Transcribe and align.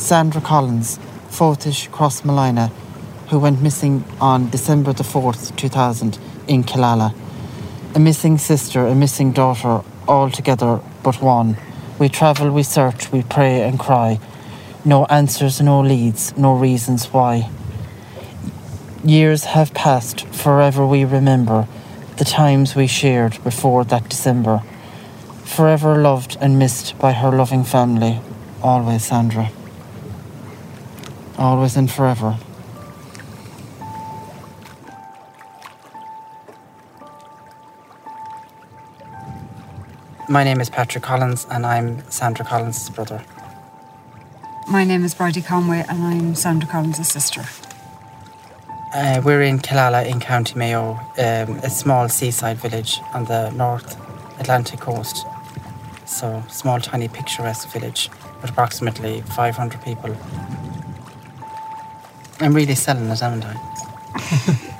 Sandra 0.00 0.40
Collins, 0.40 0.98
Fortish 1.28 1.90
Crossmolina, 1.90 2.70
who 3.28 3.38
went 3.38 3.60
missing 3.60 4.02
on 4.18 4.48
December 4.48 4.94
the 4.94 5.04
4th, 5.04 5.54
2000, 5.56 6.18
in 6.48 6.64
Killala. 6.64 7.14
A 7.94 8.00
missing 8.00 8.38
sister, 8.38 8.86
a 8.86 8.94
missing 8.94 9.30
daughter, 9.30 9.82
all 10.08 10.30
together 10.30 10.80
but 11.02 11.20
one. 11.20 11.58
We 11.98 12.08
travel, 12.08 12.50
we 12.50 12.62
search, 12.62 13.12
we 13.12 13.22
pray 13.22 13.60
and 13.60 13.78
cry. 13.78 14.18
No 14.86 15.04
answers, 15.04 15.60
no 15.60 15.80
leads, 15.82 16.34
no 16.34 16.54
reasons 16.54 17.12
why. 17.12 17.50
Years 19.04 19.44
have 19.44 19.74
passed, 19.74 20.26
forever 20.28 20.86
we 20.86 21.04
remember 21.04 21.68
the 22.16 22.24
times 22.24 22.74
we 22.74 22.86
shared 22.86 23.42
before 23.44 23.84
that 23.84 24.08
December. 24.08 24.62
Forever 25.44 25.96
loved 26.00 26.38
and 26.40 26.58
missed 26.58 26.98
by 26.98 27.12
her 27.12 27.30
loving 27.30 27.64
family. 27.64 28.18
Always, 28.62 29.04
Sandra. 29.04 29.50
Always 31.40 31.74
and 31.74 31.90
forever. 31.90 32.36
My 40.28 40.44
name 40.44 40.60
is 40.60 40.68
Patrick 40.68 41.02
Collins, 41.02 41.46
and 41.50 41.64
I'm 41.64 42.04
Sandra 42.10 42.44
Collins' 42.44 42.90
brother. 42.90 43.24
My 44.68 44.84
name 44.84 45.02
is 45.02 45.14
Bridie 45.14 45.40
Conway, 45.40 45.82
and 45.88 46.02
I'm 46.02 46.34
Sandra 46.34 46.68
Collins' 46.68 47.10
sister. 47.10 47.46
Uh, 48.94 49.22
we're 49.24 49.40
in 49.40 49.60
Killala 49.60 50.06
in 50.06 50.20
County 50.20 50.58
Mayo, 50.58 51.00
um, 51.16 51.56
a 51.62 51.70
small 51.70 52.10
seaside 52.10 52.58
village 52.58 53.00
on 53.14 53.24
the 53.24 53.48
North 53.52 53.96
Atlantic 54.38 54.80
coast. 54.80 55.24
So, 56.04 56.42
small, 56.50 56.80
tiny, 56.80 57.08
picturesque 57.08 57.70
village 57.70 58.10
with 58.42 58.50
approximately 58.50 59.22
500 59.22 59.82
people. 59.82 60.14
I'm 62.40 62.54
really 62.54 62.74
selling 62.74 63.08
it, 63.10 63.20
haven't 63.20 63.44
I? 63.44 63.54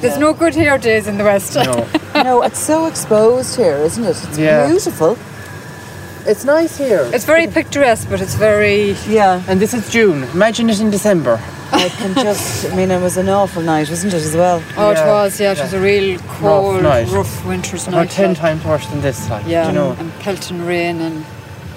There's 0.00 0.18
no 0.18 0.32
good 0.32 0.54
hair 0.54 0.78
days 0.78 1.08
in 1.08 1.18
the 1.18 1.24
West. 1.24 1.54
No. 1.56 1.88
no, 2.22 2.42
it's 2.42 2.58
so 2.60 2.86
exposed 2.86 3.56
here, 3.56 3.76
isn't 3.78 4.04
it? 4.04 4.16
It's 4.28 4.38
Yeah. 4.38 4.68
beautiful. 4.68 5.16
It's 6.26 6.44
nice 6.44 6.76
here. 6.78 7.08
It's 7.12 7.24
very 7.24 7.46
picturesque, 7.46 8.08
but 8.10 8.20
it's 8.20 8.34
very. 8.34 8.94
Yeah, 9.08 9.42
And 9.48 9.58
this 9.60 9.74
is 9.74 9.90
June. 9.90 10.22
Imagine 10.34 10.70
it 10.70 10.80
in 10.80 10.90
December. 10.90 11.40
I 11.72 11.88
can 11.88 12.14
just. 12.14 12.66
I 12.70 12.74
mean, 12.74 12.90
it 12.90 13.00
was 13.00 13.16
an 13.16 13.28
awful 13.28 13.62
night, 13.62 13.88
wasn't 13.90 14.14
it, 14.14 14.22
as 14.22 14.34
well? 14.34 14.62
Oh, 14.76 14.90
it 14.90 15.06
was, 15.06 15.40
yeah. 15.40 15.52
It 15.52 15.60
was 15.60 15.72
a 15.72 15.80
real 15.80 16.18
cold, 16.20 16.82
night. 16.82 17.08
rough 17.08 17.44
winter's 17.46 17.86
About 17.86 17.96
night. 17.96 18.10
10 18.10 18.28
like. 18.30 18.38
times 18.38 18.64
worse 18.64 18.86
than 18.86 19.00
this, 19.00 19.28
like, 19.28 19.46
Yeah, 19.46 19.68
you 19.68 19.74
know. 19.74 19.92
and 19.98 20.12
pelting 20.20 20.64
rain 20.64 21.00
and 21.00 21.24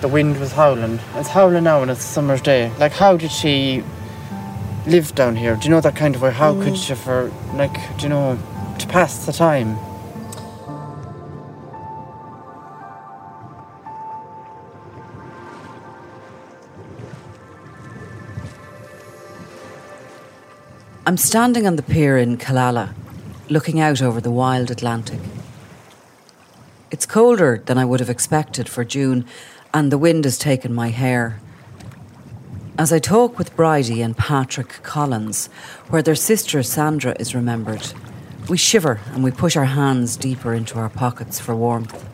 the 0.02 0.08
wind 0.08 0.40
was 0.40 0.54
howling. 0.54 1.00
It's 1.16 1.30
howling 1.30 1.64
now 1.64 1.82
and 1.82 1.92
it's 1.92 2.02
a 2.02 2.08
summer's 2.08 2.42
day. 2.42 2.72
Like, 2.80 2.94
how 2.94 3.18
did 3.18 3.32
she 3.32 3.84
live 4.88 5.14
down 5.14 5.36
here? 5.36 5.56
Do 5.56 5.66
you 5.66 5.70
know 5.70 5.82
that 5.82 5.96
kind 5.96 6.16
of 6.16 6.22
way? 6.22 6.32
How 6.32 6.54
could 6.54 6.74
mm. 6.74 6.88
she, 6.88 6.96
for, 6.96 7.32
like, 7.54 7.74
do 7.98 8.04
you 8.04 8.10
know, 8.10 8.40
to 8.80 8.88
pass 8.88 9.26
the 9.26 9.34
time? 9.34 9.78
I'm 21.12 21.18
standing 21.18 21.68
on 21.68 21.76
the 21.76 21.84
pier 21.84 22.18
in 22.18 22.38
Killala, 22.38 22.94
looking 23.50 23.82
out 23.82 24.02
over 24.02 24.22
the 24.22 24.32
wild 24.32 24.72
Atlantic. 24.72 25.20
It's 26.90 27.06
colder 27.06 27.62
than 27.66 27.78
I 27.78 27.84
would 27.84 28.00
have 28.00 28.10
expected 28.10 28.70
for 28.70 28.86
June, 28.86 29.26
and 29.74 29.92
the 29.92 29.98
wind 29.98 30.24
has 30.24 30.38
taken 30.38 30.74
my 30.74 30.88
hair. 30.88 31.38
As 32.78 32.94
I 32.94 33.00
talk 33.00 33.38
with 33.38 33.54
Bridie 33.58 34.02
and 34.02 34.18
Patrick 34.18 34.82
Collins, 34.84 35.48
where 35.90 36.02
their 36.02 36.16
sister 36.16 36.64
Sandra 36.64 37.14
is 37.20 37.36
remembered, 37.36 37.92
we 38.48 38.56
shiver 38.56 39.02
and 39.08 39.22
we 39.22 39.32
push 39.32 39.58
our 39.58 39.66
hands 39.66 40.16
deeper 40.16 40.54
into 40.54 40.80
our 40.80 40.88
pockets 40.88 41.42
for 41.42 41.54
warmth. 41.54 42.06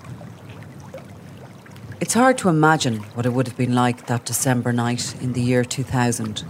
It's 2.01 2.15
hard 2.15 2.39
to 2.39 2.49
imagine 2.49 3.01
what 3.13 3.27
it 3.27 3.33
would 3.33 3.45
have 3.45 3.57
been 3.57 3.75
like 3.75 4.07
that 4.07 4.25
December 4.25 4.73
night 4.73 5.13
in 5.21 5.33
the 5.33 5.41
year 5.41 5.63
2000 5.63 6.43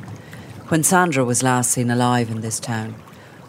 when 0.69 0.83
Sandra 0.83 1.23
was 1.23 1.43
last 1.43 1.71
seen 1.71 1.89
alive 1.89 2.29
in 2.29 2.41
this 2.41 2.59
town, 2.59 2.95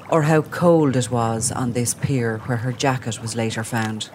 or 0.08 0.22
how 0.22 0.40
cold 0.40 0.94
it 0.94 1.10
was 1.10 1.50
on 1.50 1.72
this 1.72 1.92
pier 1.94 2.38
where 2.46 2.58
her 2.58 2.72
jacket 2.72 3.20
was 3.20 3.34
later 3.34 3.64
found. 3.64 4.08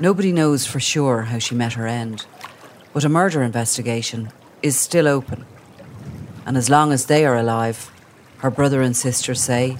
Nobody 0.00 0.32
knows 0.32 0.64
for 0.64 0.78
sure 0.78 1.22
how 1.22 1.40
she 1.40 1.56
met 1.56 1.72
her 1.72 1.88
end, 1.88 2.24
but 2.92 3.04
a 3.04 3.08
murder 3.08 3.42
investigation 3.42 4.30
is 4.62 4.78
still 4.78 5.08
open. 5.08 5.44
And 6.46 6.56
as 6.56 6.70
long 6.70 6.92
as 6.92 7.06
they 7.06 7.26
are 7.26 7.36
alive, 7.36 7.90
her 8.38 8.50
brother 8.50 8.80
and 8.80 8.96
sister 8.96 9.34
say 9.34 9.76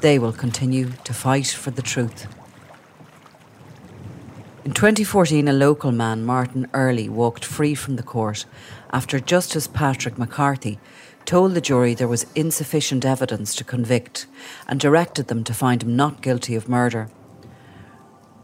they 0.00 0.18
will 0.18 0.32
continue 0.32 0.92
to 1.04 1.12
fight 1.12 1.48
for 1.48 1.70
the 1.70 1.82
truth. 1.82 2.26
In 4.68 4.74
2014, 4.74 5.48
a 5.48 5.52
local 5.54 5.92
man, 5.92 6.26
Martin 6.26 6.68
Earley, 6.74 7.08
walked 7.08 7.42
free 7.42 7.74
from 7.74 7.96
the 7.96 8.02
court 8.02 8.44
after 8.92 9.18
Justice 9.18 9.66
Patrick 9.66 10.18
McCarthy 10.18 10.78
told 11.24 11.54
the 11.54 11.62
jury 11.62 11.94
there 11.94 12.06
was 12.06 12.26
insufficient 12.34 13.06
evidence 13.06 13.54
to 13.54 13.64
convict 13.64 14.26
and 14.66 14.78
directed 14.78 15.28
them 15.28 15.42
to 15.44 15.54
find 15.54 15.82
him 15.82 15.96
not 15.96 16.20
guilty 16.20 16.54
of 16.54 16.68
murder. 16.68 17.08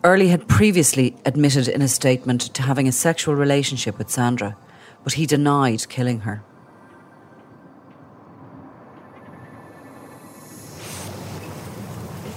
Earley 0.02 0.28
had 0.28 0.48
previously 0.48 1.14
admitted 1.26 1.68
in 1.68 1.82
a 1.82 1.88
statement 1.88 2.40
to 2.54 2.62
having 2.62 2.88
a 2.88 2.92
sexual 2.92 3.34
relationship 3.34 3.98
with 3.98 4.08
Sandra, 4.08 4.56
but 5.02 5.12
he 5.12 5.26
denied 5.26 5.90
killing 5.90 6.20
her. 6.20 6.42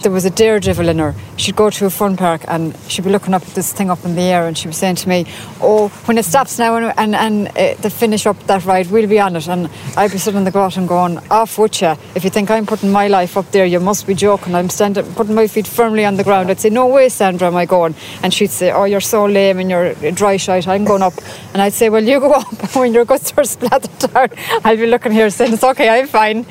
There 0.02 0.12
was 0.12 0.26
a 0.26 0.30
daredevil 0.30 0.90
in 0.90 1.00
her. 1.00 1.16
She'd 1.38 1.56
go 1.56 1.70
to 1.70 1.86
a 1.86 1.90
fun 1.90 2.18
park 2.18 2.42
and 2.48 2.76
she'd 2.88 3.04
be 3.04 3.10
looking 3.12 3.34
up 3.34 3.42
at 3.42 3.50
this 3.50 3.74
thing 3.74 3.90
up 3.90 4.04
in 4.06 4.16
the 4.16 4.22
air 4.22 4.48
and 4.48 4.58
she 4.58 4.68
was 4.68 4.78
saying 4.78 4.96
to 4.98 5.10
me, 5.10 5.26
Oh, 5.62 5.90
when 6.06 6.18
it 6.18 6.26
stops 6.26 6.60
now 6.60 6.76
and, 6.78 6.94
and, 6.98 7.16
and 7.16 7.48
uh, 7.50 7.82
they 7.82 7.90
finish 7.90 8.26
up 8.26 8.40
that 8.48 8.66
ride, 8.66 8.88
we'll 8.92 9.08
be 9.08 9.20
on 9.20 9.36
it. 9.36 9.48
And 9.48 9.70
I'd 9.96 10.12
be 10.12 10.18
sitting 10.18 10.40
in 10.40 10.44
the 10.44 10.58
and 10.78 10.88
going, 10.88 11.18
Off 11.30 11.58
with 11.58 11.82
you. 11.82 11.96
If 12.16 12.24
you 12.24 12.30
think 12.30 12.52
I'm 12.52 12.66
putting 12.66 12.92
my 12.92 13.08
life 13.08 13.38
up 13.38 13.52
there, 13.52 13.66
you 13.66 13.80
must 13.80 14.08
be 14.08 14.14
joking. 14.14 14.56
I'm 14.56 14.70
standing, 14.70 15.06
putting 15.14 15.36
my 15.36 15.48
feet 15.48 15.68
firmly 15.68 16.06
on 16.06 16.16
the 16.16 16.24
ground. 16.24 16.50
I'd 16.50 16.60
say, 16.60 16.70
No 16.70 16.88
way, 16.88 17.10
Sandra, 17.10 17.48
am 17.48 17.56
I 17.56 17.66
going? 17.66 17.96
And 18.24 18.34
she'd 18.34 18.52
say, 18.52 18.72
Oh, 18.72 18.84
you're 18.86 19.02
so 19.02 19.26
lame 19.26 19.60
and 19.60 19.70
you're 19.70 19.94
dry 20.12 20.38
shite. 20.38 20.68
I'm 20.68 20.86
going 20.86 21.02
up. 21.02 21.14
And 21.54 21.62
I'd 21.62 21.74
say, 21.74 21.90
Well, 21.90 22.04
you 22.04 22.20
go 22.20 22.32
up. 22.34 22.76
When 22.76 22.94
your 22.94 23.06
guts 23.06 23.34
are 23.38 23.44
splattered 23.44 23.98
down, 24.00 24.30
I'll 24.64 24.78
be 24.78 24.88
looking 24.88 25.12
here 25.12 25.30
saying, 25.30 25.54
It's 25.54 25.64
okay, 25.64 25.90
I'm 25.90 26.08
fine. 26.08 26.46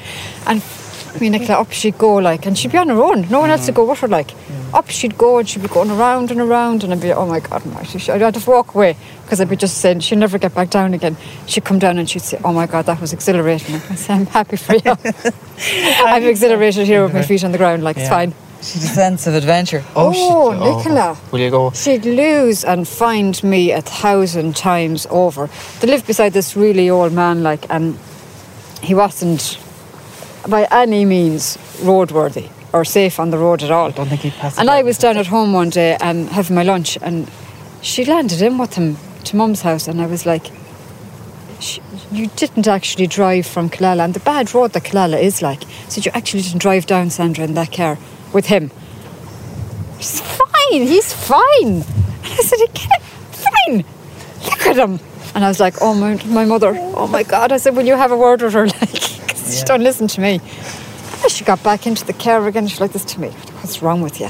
And 0.47 0.63
me 1.21 1.29
Nicola, 1.31 1.61
up 1.61 1.73
she'd 1.73 1.99
go 1.99 2.15
like, 2.17 2.47
and 2.47 2.57
she'd 2.59 2.73
be 2.73 2.79
on 2.79 2.89
her 2.89 3.03
own. 3.03 3.29
No 3.29 3.41
one 3.41 3.51
else 3.51 3.67
to 3.67 3.73
go 3.73 3.85
with 3.89 4.01
her 4.01 4.09
like. 4.09 4.33
Up 4.75 4.91
she'd 4.91 5.17
go 5.17 5.39
and 5.39 5.49
she'd 5.49 5.63
be 5.63 5.69
going 5.69 5.91
around 5.91 6.31
and 6.31 6.41
around, 6.41 6.85
and 6.85 6.93
I'd 6.93 7.01
be, 7.01 7.13
oh 7.13 7.27
my 7.27 7.41
God, 7.41 7.65
Marty, 7.67 7.99
she- 7.99 8.13
I'd 8.13 8.21
have 8.21 8.35
to 8.43 8.51
walk 8.51 8.75
away 8.75 8.97
because 9.23 9.41
I'd 9.41 9.49
be 9.49 9.57
just 9.57 9.79
saying 9.79 10.01
she'd 10.01 10.19
never 10.19 10.39
get 10.39 10.55
back 10.55 10.71
down 10.71 10.93
again. 10.95 11.17
She'd 11.47 11.65
come 11.65 11.79
down 11.79 11.99
and 11.99 12.09
she'd 12.11 12.23
say, 12.23 12.39
oh 12.45 12.53
my 12.53 12.67
God, 12.67 12.87
that 12.87 13.01
was 13.01 13.13
exhilarating. 13.13 13.77
I 13.91 13.95
say, 13.95 14.15
I'm 14.15 14.27
happy 14.27 14.57
for 14.57 14.75
you. 14.75 14.83
I'm 16.05 16.25
exhilarated 16.25 16.87
here 16.87 17.03
with 17.05 17.15
my 17.15 17.23
feet 17.23 17.45
on 17.45 17.53
the 17.53 17.59
ground, 17.59 17.85
like 17.85 17.97
it's 17.97 18.09
fine. 18.09 18.35
She's 18.63 18.85
a 18.85 18.89
sense 18.89 19.27
of 19.27 19.35
adventure. 19.35 19.85
Oh, 19.95 20.09
oh 20.09 20.13
shit. 20.13 20.61
Oh, 20.63 20.79
Nicola. 20.79 21.19
Will 21.31 21.41
you 21.41 21.51
go? 21.51 21.71
She'd 21.71 22.05
lose 22.05 22.65
and 22.65 22.89
find 22.89 23.43
me 23.45 23.71
a 23.71 23.81
thousand 23.83 24.57
times 24.57 25.07
over. 25.11 25.49
They 25.81 25.87
lived 25.87 26.07
beside 26.07 26.33
this 26.33 26.57
really 26.57 26.91
old 26.91 27.13
man, 27.13 27.43
like, 27.43 27.71
and 27.71 27.97
he 28.83 28.95
wasn't 28.95 29.59
by 30.49 30.67
any 30.71 31.05
means 31.05 31.57
roadworthy 31.81 32.51
or 32.73 32.85
safe 32.85 33.19
on 33.21 33.31
the 33.31 33.39
road 33.39 33.63
at 33.63 33.71
all. 33.71 33.89
I 33.89 33.91
don't 33.93 34.09
think 34.09 34.21
he'd 34.23 34.33
pass 34.35 34.59
And 34.59 34.69
I 34.71 34.83
was 34.83 34.99
down 34.99 35.17
at 35.17 35.27
home 35.27 35.53
one 35.53 35.71
day 35.71 35.97
and 36.01 36.29
having 36.29 36.55
my 36.57 36.63
lunch, 36.63 36.99
and 37.01 37.31
she 37.83 38.05
landed 38.05 38.43
in 38.43 38.59
with 38.59 38.75
him 38.75 38.97
to 39.25 39.37
mum's 39.37 39.63
house, 39.63 39.89
and 39.89 40.01
I 40.01 40.07
was 40.07 40.27
like, 40.27 40.51
You 42.13 42.27
didn't 42.37 42.69
actually 42.69 43.07
drive 43.07 43.47
from 43.47 43.71
Killala, 43.71 44.05
and 44.05 44.15
the 44.15 44.21
bad 44.21 44.55
road 44.55 44.73
that 44.73 44.85
Killala 44.85 45.21
is 45.21 45.43
like. 45.43 45.63
So 45.89 46.01
you 46.01 46.11
actually 46.15 46.43
didn't 46.43 46.61
drive 46.61 46.87
down, 46.87 47.11
Sandra, 47.11 47.45
in 47.45 47.55
that 47.55 47.73
car 47.73 47.99
with 48.33 48.47
him. 48.47 48.71
He's 49.99 50.21
fine, 50.21 50.83
he's 50.87 51.13
fine. 51.13 51.83
And 52.25 52.33
I 52.33 52.43
said, 52.43 52.59
"He 52.59 52.69
can't- 52.69 53.03
Fine. 53.33 53.85
Look 54.45 54.67
at 54.67 54.77
him. 54.77 54.99
And 55.35 55.45
I 55.45 55.49
was 55.49 55.61
like, 55.61 55.75
Oh, 55.81 55.95
my, 55.95 56.17
my 56.27 56.45
mother, 56.45 56.75
oh 56.77 57.07
my 57.07 57.23
God. 57.23 57.53
I 57.53 57.59
said, 57.59 57.77
Will 57.77 57.87
you 57.87 57.97
have 57.97 58.11
a 58.13 58.17
word 58.17 58.43
with 58.43 58.53
her? 58.55 58.67
Like, 59.47 59.53
'cause 59.53 59.55
she 59.55 59.61
Yeah. 59.61 59.65
don't 59.67 59.83
listen 59.83 60.09
to 60.09 60.21
me. 60.21 60.41
And 61.23 61.31
she 61.33 61.45
got 61.45 61.63
back 61.63 61.87
into 61.87 62.05
the 62.05 62.13
car 62.13 62.47
again. 62.47 62.67
She's 62.69 62.81
like 62.81 62.93
this 62.93 63.05
to 63.05 63.21
me. 63.21 63.29
What's 63.63 63.81
wrong 63.83 64.03
with 64.03 64.21
you? 64.21 64.29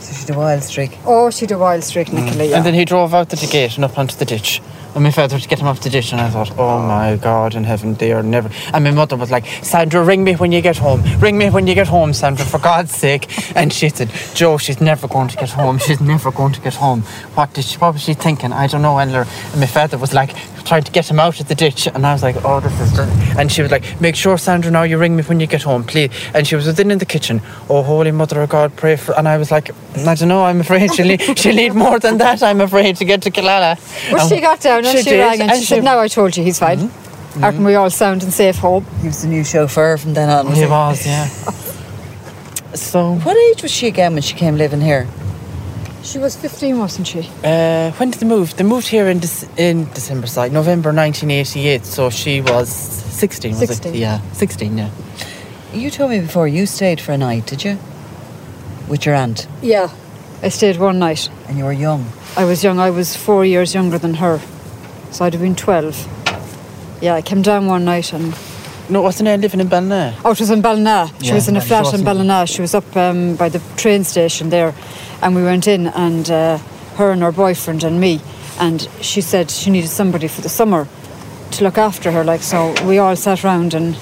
So 0.00 0.12
she 0.14 0.20
she's 0.20 0.30
a 0.30 0.34
wild 0.34 0.62
streak. 0.62 0.98
Oh, 1.06 1.30
she'd 1.30 1.50
a 1.52 1.58
wild 1.58 1.82
streak, 1.84 2.08
mm. 2.08 2.24
Nicola. 2.24 2.44
Yeah. 2.44 2.56
And 2.56 2.64
then 2.66 2.74
he 2.74 2.84
drove 2.84 3.14
out 3.14 3.30
to 3.30 3.36
the 3.36 3.46
gate 3.46 3.76
and 3.76 3.84
up 3.84 3.98
onto 3.98 4.16
the 4.16 4.24
ditch. 4.24 4.60
And 4.94 5.02
my 5.02 5.10
father 5.10 5.40
to 5.40 5.48
get 5.48 5.58
him 5.58 5.66
off 5.66 5.80
the 5.80 5.90
ditch, 5.90 6.12
and 6.12 6.20
I 6.20 6.30
thought, 6.30 6.56
oh 6.56 6.78
my 6.78 7.16
God 7.16 7.56
in 7.56 7.64
heaven, 7.64 7.94
they 7.94 8.12
are 8.12 8.22
never. 8.22 8.48
And 8.72 8.84
my 8.84 8.92
mother 8.92 9.16
was 9.16 9.28
like, 9.28 9.44
Sandra, 9.62 10.04
ring 10.04 10.22
me 10.22 10.34
when 10.36 10.52
you 10.52 10.60
get 10.60 10.76
home. 10.78 11.02
Ring 11.18 11.36
me 11.36 11.50
when 11.50 11.66
you 11.66 11.74
get 11.74 11.88
home, 11.88 12.12
Sandra, 12.14 12.44
for 12.46 12.60
God's 12.60 12.94
sake. 12.94 13.26
And 13.56 13.72
she 13.72 13.88
said, 13.88 14.10
Joe, 14.34 14.56
she's 14.56 14.80
never 14.80 15.08
going 15.08 15.28
to 15.28 15.36
get 15.36 15.50
home. 15.50 15.78
She's 15.78 16.00
never 16.00 16.30
going 16.30 16.52
to 16.52 16.60
get 16.60 16.74
home. 16.74 17.02
What 17.34 17.52
did 17.54 17.64
she? 17.64 17.76
What 17.78 17.94
was 17.94 18.02
she 18.02 18.14
thinking? 18.14 18.52
I 18.52 18.68
don't 18.68 18.82
know. 18.82 18.98
And, 18.98 19.10
her- 19.10 19.26
and 19.52 19.60
my 19.60 19.66
father 19.66 19.98
was 19.98 20.12
like 20.14 20.30
trying 20.64 20.82
to 20.82 20.92
get 20.92 21.10
him 21.10 21.20
out 21.20 21.40
of 21.40 21.48
the 21.48 21.54
ditch, 21.54 21.86
and 21.86 22.06
I 22.06 22.12
was 22.12 22.22
like, 22.22 22.36
oh, 22.44 22.60
this 22.60 22.78
is. 22.80 22.92
Just... 22.92 23.38
And 23.38 23.50
she 23.50 23.62
was 23.62 23.70
like, 23.70 24.00
make 24.00 24.16
sure, 24.16 24.38
Sandra, 24.38 24.70
now 24.70 24.82
you 24.82 24.98
ring 24.98 25.16
me 25.16 25.22
when 25.22 25.40
you 25.40 25.46
get 25.46 25.62
home, 25.62 25.84
please. 25.84 26.10
And 26.34 26.46
she 26.46 26.56
was 26.56 26.66
within 26.66 26.90
in 26.90 26.98
the 26.98 27.06
kitchen. 27.06 27.40
Oh, 27.68 27.82
Holy 27.82 28.10
Mother 28.10 28.40
of 28.42 28.48
God, 28.48 28.74
pray 28.76 28.96
for. 28.96 29.16
And 29.18 29.28
I 29.28 29.36
was 29.38 29.50
like, 29.50 29.70
I 29.96 30.14
don't 30.14 30.28
know. 30.28 30.44
I'm 30.44 30.60
afraid 30.60 30.94
she'll 30.94 31.06
need, 31.06 31.20
she'll 31.38 31.54
need 31.54 31.74
more 31.74 31.98
than 31.98 32.18
that. 32.18 32.42
I'm 32.42 32.60
afraid 32.60 32.96
to 32.96 33.04
get 33.04 33.22
to 33.22 33.30
Killala. 33.30 33.78
Well, 34.12 34.28
she 34.28 34.40
got 34.40 34.60
down 34.60 34.78
and 34.84 34.96
she, 34.98 35.02
she 35.04 35.10
did, 35.10 35.20
rang 35.20 35.40
and, 35.40 35.50
and 35.50 35.58
she, 35.58 35.66
she- 35.66 35.74
said, 35.74 35.84
"Now 35.84 35.98
I 35.98 36.08
told 36.08 36.36
you 36.36 36.44
he's 36.44 36.58
fine. 36.58 36.78
Mm-hmm. 36.78 37.44
Aren't 37.44 37.58
we 37.60 37.74
all 37.74 37.90
sound 37.90 38.22
and 38.22 38.32
safe 38.32 38.56
home?" 38.56 38.84
He 39.00 39.08
was 39.08 39.22
the 39.22 39.28
new 39.28 39.44
chauffeur 39.44 39.96
from 39.98 40.14
then 40.14 40.28
on. 40.30 40.46
Was 40.46 40.56
He 40.56 40.64
he? 40.64 40.70
was, 40.70 41.06
yeah. 41.06 41.28
So, 42.74 43.14
What 43.14 43.36
age 43.36 43.62
was 43.62 43.70
she 43.70 43.86
again 43.86 44.14
when 44.14 44.22
she 44.22 44.34
came 44.34 44.56
living 44.56 44.80
here? 44.80 45.06
She 46.04 46.18
was 46.18 46.36
15, 46.36 46.78
wasn't 46.78 47.06
she? 47.08 47.20
uh, 47.42 47.90
when 47.92 48.10
did 48.10 48.20
they 48.20 48.26
move? 48.26 48.54
They 48.56 48.64
moved 48.64 48.86
here 48.88 49.08
in 49.08 49.20
Dec- 49.20 49.48
in 49.58 49.86
December, 49.94 50.26
side 50.26 50.52
November 50.52 50.92
1988. 50.92 51.84
So 51.86 52.10
she 52.10 52.40
was 52.42 52.68
16, 52.68 53.50
was 53.52 53.58
16. 53.68 53.94
it? 53.94 53.98
Yeah, 53.98 54.20
16, 54.32 54.76
yeah. 54.78 54.90
You 55.72 55.90
told 55.90 56.10
me 56.10 56.20
before 56.20 56.46
you 56.46 56.66
stayed 56.66 57.00
for 57.00 57.12
a 57.12 57.18
night, 57.18 57.46
did 57.46 57.64
you? 57.64 57.78
With 58.88 59.06
your 59.06 59.14
aunt, 59.14 59.48
Yeah. 59.62 59.88
I 60.42 60.50
stayed 60.50 60.76
one 60.78 60.98
night. 60.98 61.30
and 61.48 61.56
you 61.56 61.64
were 61.64 61.72
young. 61.72 62.04
I 62.36 62.44
was 62.44 62.62
young. 62.62 62.78
I 62.78 62.90
was 62.90 63.16
four 63.16 63.46
years 63.46 63.72
younger 63.74 63.96
than 63.98 64.14
her, 64.14 64.40
so 65.10 65.24
I'd 65.24 65.32
have 65.32 65.40
been 65.42 65.56
12. 65.56 66.06
Yeah, 67.00 67.14
I 67.14 67.22
came 67.22 67.40
down 67.42 67.66
one 67.66 67.84
night 67.86 68.12
and 68.12 68.34
No, 68.88 69.00
wasn't 69.00 69.28
I 69.28 69.36
living 69.36 69.60
in 69.60 69.68
Ballina? 69.68 70.14
Oh, 70.24 70.32
it 70.32 70.40
was 70.40 70.50
in 70.50 70.60
Ballina. 70.60 71.10
She 71.20 71.28
Yeah, 71.28 71.34
was 71.34 71.48
in 71.48 71.56
a 71.56 71.60
flat 71.60 71.86
in 71.94 72.02
wasn't- 72.02 72.48
She 72.48 72.60
was 72.60 72.74
up 72.74 72.96
um, 72.96 73.34
by 73.36 73.48
the 73.48 73.60
train 73.76 74.04
station 74.04 74.50
there, 74.50 74.74
and 75.22 75.34
we 75.34 75.42
went 75.42 75.66
in, 75.66 75.86
and 75.86 76.30
uh, 76.30 76.58
her 76.96 77.10
and 77.10 77.22
her 77.22 77.32
boyfriend 77.32 77.82
and 77.82 77.98
me, 77.98 78.20
and 78.60 78.86
she 79.00 79.22
said 79.22 79.50
she 79.50 79.70
needed 79.70 79.88
somebody 79.88 80.28
for 80.28 80.42
the 80.42 80.50
summer 80.50 80.86
to 81.52 81.64
look 81.64 81.78
after 81.78 82.12
her. 82.12 82.24
Like 82.24 82.42
so, 82.42 82.74
we 82.86 82.98
all 82.98 83.16
sat 83.16 83.42
round, 83.42 83.72
and 83.72 83.96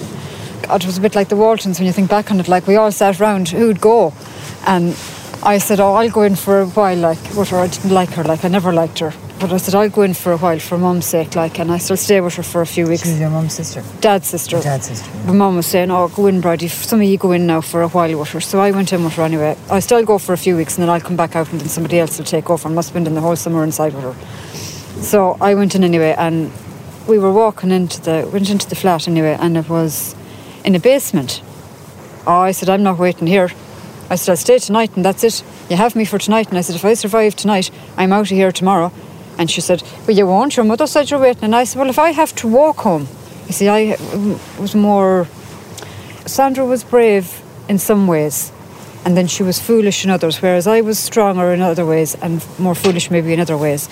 it 0.69 0.85
was 0.85 0.97
a 0.97 1.01
bit 1.01 1.15
like 1.15 1.29
the 1.29 1.37
Waltons 1.37 1.79
when 1.79 1.85
you 1.87 1.93
think 1.93 2.09
back 2.09 2.29
on 2.29 2.39
it. 2.41 2.49
Like 2.49 2.67
we 2.67 2.75
all 2.75 2.91
sat 2.91 3.19
round, 3.21 3.49
who'd 3.49 3.79
go, 3.79 4.13
and 4.67 4.89
I 5.43 5.59
said, 5.59 5.79
"Oh, 5.79 5.93
I'll 5.93 6.09
go 6.09 6.23
in 6.23 6.35
for 6.35 6.59
a 6.59 6.65
while." 6.67 6.97
Like 6.97 7.23
with 7.37 7.49
her, 7.49 7.59
I 7.59 7.67
didn't 7.67 7.91
like 7.91 8.09
her. 8.15 8.23
Like 8.25 8.43
I 8.43 8.49
never 8.49 8.73
liked 8.73 8.99
her. 8.99 9.13
But 9.43 9.51
I 9.51 9.57
said 9.57 9.75
I'll 9.75 9.89
go 9.89 10.03
in 10.03 10.13
for 10.13 10.31
a 10.31 10.37
while 10.37 10.57
for 10.57 10.77
mum's 10.77 11.05
sake, 11.05 11.35
like, 11.35 11.59
and 11.59 11.69
I 11.69 11.77
still 11.77 11.97
stay 11.97 12.21
with 12.21 12.35
her 12.35 12.43
for 12.43 12.61
a 12.61 12.65
few 12.65 12.87
weeks. 12.87 13.03
She 13.03 13.09
was 13.09 13.19
your 13.19 13.29
mum's 13.29 13.53
sister. 13.53 13.83
Dad's 13.99 14.25
sister. 14.25 14.55
Your 14.55 14.63
dad's 14.63 14.87
sister, 14.87 15.11
yeah. 15.13 15.25
My 15.25 15.33
mum 15.33 15.57
was 15.57 15.65
saying, 15.65 15.91
"Oh, 15.91 16.07
go 16.07 16.27
in, 16.27 16.39
Bridie. 16.39 16.69
Some 16.69 17.01
of 17.01 17.05
you 17.05 17.17
go 17.17 17.33
in 17.33 17.45
now 17.45 17.59
for 17.59 17.81
a 17.81 17.89
while 17.89 18.17
with 18.17 18.29
her." 18.29 18.39
So 18.39 18.61
I 18.61 18.71
went 18.71 18.93
in 18.93 19.03
with 19.03 19.15
her 19.15 19.23
anyway. 19.23 19.57
I 19.69 19.81
still 19.81 20.01
go 20.05 20.17
for 20.17 20.31
a 20.31 20.37
few 20.37 20.55
weeks, 20.55 20.77
and 20.77 20.83
then 20.83 20.89
I'll 20.89 21.01
come 21.01 21.17
back 21.17 21.35
out, 21.35 21.51
and 21.51 21.59
then 21.59 21.67
somebody 21.67 21.99
else 21.99 22.17
will 22.17 22.23
take 22.23 22.49
over. 22.49 22.69
And 22.69 22.73
must 22.73 22.87
have 22.87 22.93
been 22.93 23.05
in 23.05 23.15
the 23.15 23.19
whole 23.19 23.35
summer 23.35 23.65
inside 23.65 23.93
with 23.93 24.05
her. 24.05 24.15
So 25.01 25.35
I 25.41 25.55
went 25.55 25.75
in 25.75 25.83
anyway, 25.83 26.15
and 26.17 26.49
we 27.05 27.19
were 27.19 27.33
walking 27.33 27.69
into 27.69 27.99
the 27.99 28.25
went 28.31 28.49
into 28.49 28.69
the 28.69 28.75
flat 28.75 29.09
anyway, 29.09 29.35
and 29.37 29.57
it 29.57 29.67
was 29.67 30.15
in 30.63 30.73
a 30.73 30.79
basement. 30.79 31.41
Oh, 32.25 32.39
I 32.39 32.53
said, 32.53 32.69
"I'm 32.69 32.83
not 32.83 32.97
waiting 32.97 33.27
here." 33.27 33.51
I 34.09 34.15
said, 34.15 34.31
"I'll 34.31 34.37
stay 34.37 34.57
tonight, 34.57 34.91
and 34.95 35.03
that's 35.03 35.21
it. 35.21 35.43
You 35.69 35.75
have 35.75 35.97
me 35.97 36.05
for 36.05 36.17
tonight." 36.17 36.47
And 36.47 36.57
I 36.57 36.61
said, 36.61 36.77
"If 36.77 36.85
I 36.85 36.93
survive 36.93 37.35
tonight, 37.35 37.71
I'm 37.97 38.13
out 38.13 38.31
of 38.31 38.37
here 38.37 38.53
tomorrow." 38.53 38.93
And 39.37 39.49
she 39.49 39.61
said, 39.61 39.83
"Well, 40.07 40.17
you 40.17 40.27
won't. 40.27 40.55
Your 40.55 40.65
mother 40.65 40.87
said 40.87 41.09
you're 41.09 41.19
waiting." 41.19 41.43
And 41.43 41.55
I 41.55 41.63
said, 41.63 41.79
"Well, 41.79 41.89
if 41.89 41.99
I 41.99 42.11
have 42.11 42.33
to 42.35 42.47
walk 42.47 42.77
home, 42.77 43.07
you 43.47 43.53
see, 43.53 43.67
I 43.67 43.97
um, 44.13 44.39
was 44.59 44.75
more." 44.75 45.27
Sandra 46.25 46.65
was 46.65 46.83
brave 46.83 47.41
in 47.67 47.79
some 47.79 48.07
ways, 48.07 48.51
and 49.05 49.17
then 49.17 49.27
she 49.27 49.43
was 49.43 49.59
foolish 49.59 50.05
in 50.05 50.11
others, 50.11 50.41
whereas 50.41 50.67
I 50.67 50.81
was 50.81 50.97
stronger 50.97 51.51
in 51.51 51.61
other 51.61 51.85
ways 51.85 52.15
and 52.21 52.45
more 52.57 52.75
foolish 52.75 53.11
maybe 53.11 53.33
in 53.33 53.39
other 53.39 53.57
ways. 53.57 53.89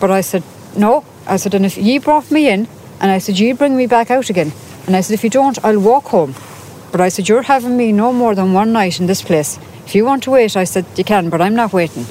But 0.00 0.10
I 0.10 0.22
said, 0.22 0.42
no. 0.76 1.04
I 1.26 1.36
said, 1.36 1.54
and 1.54 1.64
if 1.64 1.76
ye 1.76 1.98
brought 1.98 2.30
me 2.30 2.48
in, 2.48 2.68
and 3.00 3.10
I 3.10 3.18
said, 3.18 3.38
ye 3.38 3.52
bring 3.52 3.76
me 3.76 3.86
back 3.86 4.10
out 4.10 4.30
again. 4.30 4.52
And 4.86 4.96
I 4.96 5.00
said, 5.00 5.14
if 5.14 5.24
you 5.24 5.30
don't, 5.30 5.62
I'll 5.64 5.80
walk 5.80 6.06
home. 6.06 6.34
But 6.92 7.00
I 7.00 7.08
said, 7.08 7.28
you're 7.28 7.42
having 7.42 7.76
me 7.76 7.92
no 7.92 8.12
more 8.12 8.34
than 8.34 8.52
one 8.52 8.72
night 8.72 9.00
in 9.00 9.06
this 9.06 9.22
place. 9.22 9.58
If 9.86 9.94
you 9.94 10.04
want 10.04 10.22
to 10.24 10.30
wait, 10.30 10.56
I 10.56 10.64
said, 10.64 10.86
you 10.96 11.04
can, 11.04 11.28
but 11.28 11.40
I'm 11.40 11.54
not 11.54 11.72
waiting. 11.72 12.06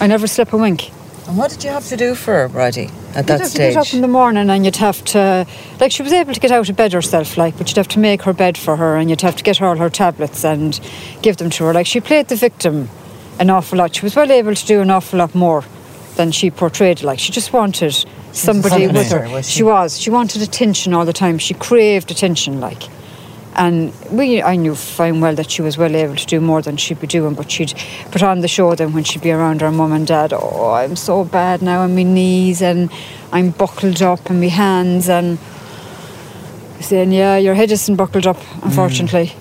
I 0.00 0.06
never 0.06 0.26
slept 0.26 0.52
a 0.52 0.56
wink. 0.56 0.90
And 1.30 1.38
what 1.38 1.52
did 1.52 1.62
you 1.62 1.70
have 1.70 1.86
to 1.86 1.96
do 1.96 2.16
for 2.16 2.34
her, 2.34 2.48
Bridie, 2.48 2.90
at 3.14 3.28
that 3.28 3.46
stage? 3.46 3.68
you'd 3.68 3.76
have 3.76 3.84
to 3.84 3.88
get 3.88 3.88
up 3.88 3.94
in 3.94 4.00
the 4.00 4.08
morning 4.08 4.50
and 4.50 4.64
you'd 4.64 4.74
have 4.74 5.04
to, 5.04 5.46
like, 5.78 5.92
she 5.92 6.02
was 6.02 6.12
able 6.12 6.34
to 6.34 6.40
get 6.40 6.50
out 6.50 6.68
of 6.68 6.74
bed 6.74 6.92
herself, 6.92 7.36
like, 7.36 7.56
but 7.56 7.68
you'd 7.68 7.76
have 7.76 7.86
to 7.86 8.00
make 8.00 8.22
her 8.22 8.32
bed 8.32 8.58
for 8.58 8.74
her 8.74 8.96
and 8.96 9.08
you'd 9.08 9.20
have 9.20 9.36
to 9.36 9.44
get 9.44 9.58
her 9.58 9.66
all 9.66 9.76
her 9.76 9.88
tablets 9.88 10.44
and 10.44 10.80
give 11.22 11.36
them 11.36 11.48
to 11.50 11.62
her. 11.66 11.72
Like, 11.72 11.86
she 11.86 12.00
played 12.00 12.26
the 12.26 12.34
victim 12.34 12.88
an 13.38 13.48
awful 13.48 13.78
lot. 13.78 13.94
She 13.94 14.04
was 14.04 14.16
well 14.16 14.32
able 14.32 14.56
to 14.56 14.66
do 14.66 14.80
an 14.80 14.90
awful 14.90 15.20
lot 15.20 15.32
more 15.32 15.62
than 16.16 16.32
she 16.32 16.50
portrayed. 16.50 17.04
Like, 17.04 17.20
she 17.20 17.30
just 17.30 17.52
wanted 17.52 17.94
somebody 18.32 18.88
with 18.88 19.12
her. 19.12 19.28
Was 19.28 19.48
she? 19.48 19.58
she 19.58 19.62
was. 19.62 20.00
She 20.00 20.10
wanted 20.10 20.42
attention 20.42 20.92
all 20.94 21.04
the 21.04 21.12
time. 21.12 21.38
She 21.38 21.54
craved 21.54 22.10
attention, 22.10 22.58
like. 22.58 22.82
And 23.56 23.92
we, 24.10 24.42
I 24.42 24.56
knew 24.56 24.74
fine 24.74 25.20
well 25.20 25.34
that 25.34 25.50
she 25.50 25.60
was 25.60 25.76
well 25.76 25.94
able 25.94 26.14
to 26.14 26.26
do 26.26 26.40
more 26.40 26.62
than 26.62 26.76
she'd 26.76 27.00
be 27.00 27.06
doing, 27.06 27.34
but 27.34 27.50
she'd 27.50 27.74
put 28.12 28.22
on 28.22 28.40
the 28.40 28.48
show 28.48 28.74
then 28.74 28.92
when 28.92 29.04
she'd 29.04 29.22
be 29.22 29.32
around 29.32 29.60
her 29.60 29.70
mum 29.70 29.92
and 29.92 30.06
dad. 30.06 30.32
Oh, 30.32 30.70
I'm 30.72 30.96
so 30.96 31.24
bad 31.24 31.60
now 31.60 31.80
on 31.80 31.94
my 31.94 32.04
knees 32.04 32.62
and 32.62 32.90
I'm 33.32 33.50
buckled 33.50 34.02
up 34.02 34.30
and 34.30 34.40
my 34.40 34.48
hands 34.48 35.08
and 35.08 35.38
saying, 36.80 37.12
yeah, 37.12 37.36
your 37.36 37.54
head 37.54 37.70
isn't 37.70 37.96
buckled 37.96 38.26
up, 38.26 38.38
unfortunately. 38.62 39.32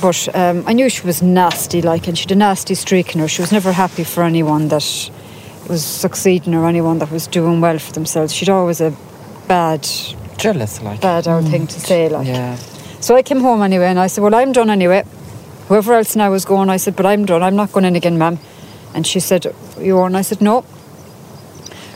But 0.00 0.34
um, 0.34 0.64
I 0.66 0.72
knew 0.72 0.88
she 0.88 1.06
was 1.06 1.22
nasty, 1.22 1.82
like, 1.82 2.08
and 2.08 2.16
she 2.16 2.24
had 2.24 2.32
a 2.32 2.36
nasty 2.36 2.74
streak 2.74 3.14
in 3.14 3.20
her. 3.20 3.28
She 3.28 3.42
was 3.42 3.52
never 3.52 3.72
happy 3.72 4.04
for 4.04 4.22
anyone 4.22 4.68
that 4.68 5.10
was 5.68 5.84
succeeding 5.84 6.54
or 6.54 6.66
anyone 6.66 6.98
that 6.98 7.10
was 7.10 7.26
doing 7.26 7.60
well 7.60 7.78
for 7.78 7.92
themselves. 7.92 8.32
She'd 8.32 8.48
always 8.48 8.80
a 8.80 8.94
bad, 9.48 9.86
Jealous, 10.38 10.82
like. 10.82 11.00
bad 11.00 11.28
old 11.28 11.48
thing 11.48 11.66
to 11.66 11.80
say, 11.80 12.08
like. 12.08 12.26
Yeah. 12.26 12.58
So 13.00 13.14
I 13.14 13.22
came 13.22 13.40
home 13.40 13.62
anyway 13.62 13.86
and 13.86 13.98
I 13.98 14.06
said, 14.06 14.22
Well, 14.22 14.34
I'm 14.34 14.52
done 14.52 14.70
anyway. 14.70 15.04
Whoever 15.68 15.94
else 15.94 16.16
now 16.16 16.30
was 16.30 16.44
going, 16.44 16.70
I 16.70 16.76
said, 16.76 16.96
But 16.96 17.06
I'm 17.06 17.24
done. 17.26 17.42
I'm 17.42 17.56
not 17.56 17.72
going 17.72 17.84
in 17.84 17.96
again, 17.96 18.18
ma'am. 18.18 18.38
And 18.94 19.06
she 19.06 19.20
said, 19.20 19.52
You 19.78 19.98
are? 19.98 20.06
And 20.06 20.16
I 20.16 20.22
said, 20.22 20.40
No. 20.40 20.64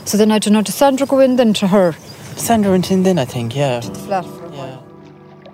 So 0.05 0.17
then 0.17 0.31
I 0.31 0.39
don't 0.39 0.53
know, 0.53 0.61
did 0.61 0.73
Sandra 0.73 1.05
go 1.05 1.19
in 1.19 1.35
then 1.35 1.53
to 1.55 1.67
her? 1.67 1.93
Sandra 2.35 2.71
went 2.71 2.91
in 2.91 3.03
then, 3.03 3.19
I 3.19 3.25
think, 3.25 3.55
yeah. 3.55 3.81
Flat 3.81 4.25
for 4.25 4.45
a 4.45 4.49
while. 4.49 4.85
Yeah. 5.45 5.51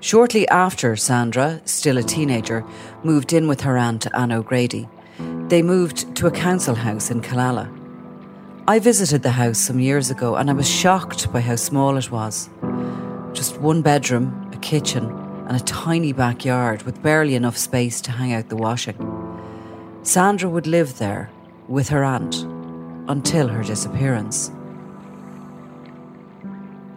Shortly 0.00 0.48
after, 0.48 0.96
Sandra, 0.96 1.62
still 1.64 1.96
a 1.96 2.02
teenager, 2.02 2.64
moved 3.02 3.32
in 3.32 3.48
with 3.48 3.60
her 3.62 3.78
aunt 3.78 4.06
Anne 4.14 4.32
O'Grady. 4.32 4.88
They 5.48 5.62
moved 5.62 6.14
to 6.16 6.26
a 6.26 6.30
council 6.30 6.74
house 6.74 7.10
in 7.10 7.22
Killala. 7.22 7.70
I 8.66 8.78
visited 8.78 9.22
the 9.22 9.30
house 9.30 9.58
some 9.58 9.78
years 9.78 10.10
ago 10.10 10.36
and 10.36 10.50
I 10.50 10.54
was 10.54 10.68
shocked 10.68 11.32
by 11.32 11.40
how 11.40 11.56
small 11.56 11.96
it 11.96 12.10
was. 12.10 12.48
Just 13.32 13.58
one 13.60 13.82
bedroom, 13.82 14.43
a 14.43 14.43
kitchen, 14.64 15.04
and 15.46 15.56
a 15.56 15.60
tiny 15.60 16.12
backyard 16.12 16.82
with 16.82 17.02
barely 17.02 17.34
enough 17.34 17.56
space 17.56 18.00
to 18.00 18.10
hang 18.10 18.32
out 18.32 18.48
the 18.48 18.56
washing. 18.56 18.96
Sandra 20.02 20.48
would 20.48 20.66
live 20.66 20.98
there 20.98 21.30
with 21.68 21.90
her 21.90 22.02
aunt 22.02 22.42
until 23.06 23.48
her 23.48 23.62
disappearance. 23.62 24.48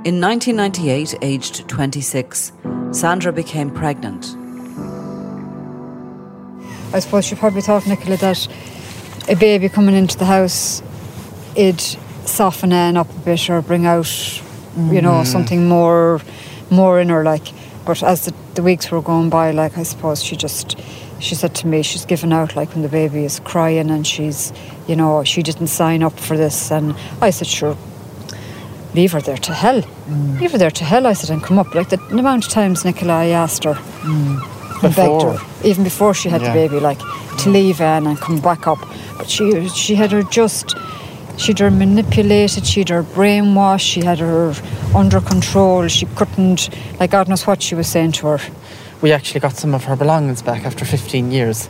In 0.06 0.22
1998, 0.22 1.16
aged 1.22 1.68
26, 1.68 2.54
Sandra 2.92 3.34
became 3.34 3.70
pregnant. 3.70 4.26
I 6.94 7.00
suppose 7.00 7.26
she 7.26 7.36
probably 7.36 7.62
thought, 7.62 7.86
Nicola, 7.86 8.16
that 8.16 8.48
a 9.28 9.36
baby 9.36 9.68
coming 9.68 9.94
into 9.94 10.18
the 10.18 10.26
house, 10.26 10.82
it'd 11.56 11.82
soften 12.26 12.72
Anne 12.72 12.96
up 12.96 13.10
a 13.10 13.20
bit 13.20 13.50
or 13.50 13.62
bring 13.62 13.86
out, 13.86 14.42
you 14.78 15.02
know, 15.02 15.12
mm-hmm. 15.12 15.26
something 15.26 15.68
more, 15.68 16.22
more 16.72 17.00
in 17.00 17.10
her. 17.10 17.24
Like, 17.24 17.54
but 17.86 18.04
as 18.04 18.26
the, 18.26 18.34
the 18.56 18.64
weeks 18.64 18.92
were 18.92 19.02
going 19.02 19.30
by, 19.30 19.52
like 19.52 19.78
I 19.78 19.84
suppose 19.84 20.24
she 20.24 20.36
just, 20.36 20.78
she 21.20 21.36
said 21.36 21.56
to 21.56 21.68
me, 21.68 21.82
she's 21.84 22.06
given 22.06 22.34
out. 22.34 22.56
Like 22.56 22.74
when 22.74 22.82
the 22.82 22.90
baby 22.90 23.24
is 23.26 23.40
crying 23.40 23.90
and 23.90 24.06
she's, 24.06 24.54
you 24.88 24.96
know, 24.96 25.24
she 25.24 25.42
didn't 25.42 25.68
sign 25.68 26.04
up 26.04 26.20
for 26.20 26.38
this. 26.38 26.72
And 26.72 26.96
I 27.22 27.30
said, 27.30 27.48
sure, 27.48 27.78
leave 28.94 29.12
her 29.14 29.22
there 29.22 29.38
to 29.38 29.54
hell. 29.54 29.82
Mm. 29.82 30.40
Leave 30.40 30.52
her 30.52 30.58
there 30.58 30.72
to 30.72 30.84
hell. 30.84 31.08
I 31.08 31.14
said, 31.14 31.30
and 31.30 31.44
come 31.44 31.60
up. 31.60 31.74
Like 31.74 31.90
the, 31.90 31.98
the 31.98 32.20
amount 32.20 32.46
of 32.46 32.52
times 32.52 32.84
Nicola, 32.86 33.14
I 33.14 33.28
asked 33.28 33.64
her. 33.64 33.74
Mm. 33.74 34.54
and 34.84 34.96
begged 34.96 35.24
her, 35.24 35.38
even 35.64 35.84
before 35.84 36.14
she 36.14 36.30
had 36.30 36.42
Yeah. 36.42 36.54
the 36.54 36.54
baby, 36.54 36.80
like 36.80 37.00
to 37.00 37.50
mm. 37.50 37.54
leave 37.54 37.82
Anne 37.82 38.06
and 38.06 38.18
come 38.20 38.40
back 38.40 38.68
up. 38.68 38.80
But 39.18 39.30
she 39.30 39.68
she 39.70 39.96
had 39.96 40.12
her 40.12 40.24
just 40.24 40.76
she'd 41.38 41.60
her 41.60 41.72
manipulated, 41.72 42.66
she'd 42.66 42.90
her 42.90 43.04
brainwashed, 43.04 43.82
she 43.94 44.04
had 44.04 44.20
her 44.20 44.54
under 44.98 45.22
control. 45.22 45.88
She 45.88 46.08
couldn't 46.08 46.70
like 47.00 47.12
God 47.12 47.30
knows 47.30 47.46
what 47.46 47.62
she 47.62 47.76
was 47.76 47.88
saying 47.88 48.14
to 48.14 48.28
her. 48.28 48.40
We 49.02 49.12
actually 49.12 49.42
got 49.42 49.56
some 49.56 49.76
of 49.76 49.84
her 49.84 49.96
belongings 49.96 50.42
back 50.42 50.66
after 50.66 50.86
15 50.86 51.32
years. 51.32 51.70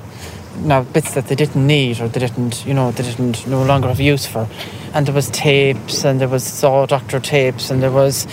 now 0.61 0.83
bits 0.83 1.13
that 1.13 1.27
they 1.27 1.35
didn't 1.35 1.67
need 1.67 1.99
or 1.99 2.07
they 2.07 2.21
didn't, 2.21 2.65
you 2.65 2.73
know, 2.73 2.91
they 2.91 3.03
didn't 3.03 3.45
no 3.45 3.63
longer 3.63 3.89
have 3.89 3.99
use 3.99 4.25
for. 4.25 4.47
And 4.93 5.05
there 5.05 5.13
was 5.13 5.29
tapes 5.31 6.05
and 6.05 6.21
there 6.21 6.29
was 6.29 6.43
saw 6.43 6.85
doctor 6.85 7.19
tapes 7.19 7.69
and 7.69 7.83
there 7.83 7.91
was 7.91 8.25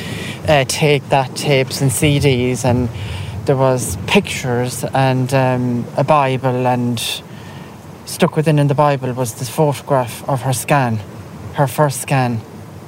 uh, 0.49 0.65
take 0.69 1.09
that 1.09 1.35
tapes 1.35 1.81
and 1.81 1.91
CDs 1.91 2.65
and 2.65 2.89
there 3.47 3.57
was 3.57 3.97
pictures 4.07 4.85
and 4.95 5.35
um, 5.35 5.85
a 5.97 6.05
Bible 6.05 6.67
and 6.67 7.01
stuck 8.07 8.37
within 8.37 8.59
in 8.61 8.69
the 8.69 8.75
Bible 8.75 9.13
was 9.13 9.35
this 9.35 9.51
photograph 9.51 10.27
of 10.29 10.43
her 10.43 10.53
scan, 10.53 11.01
her 11.55 11.67
first 11.67 12.01
scan, 12.01 12.41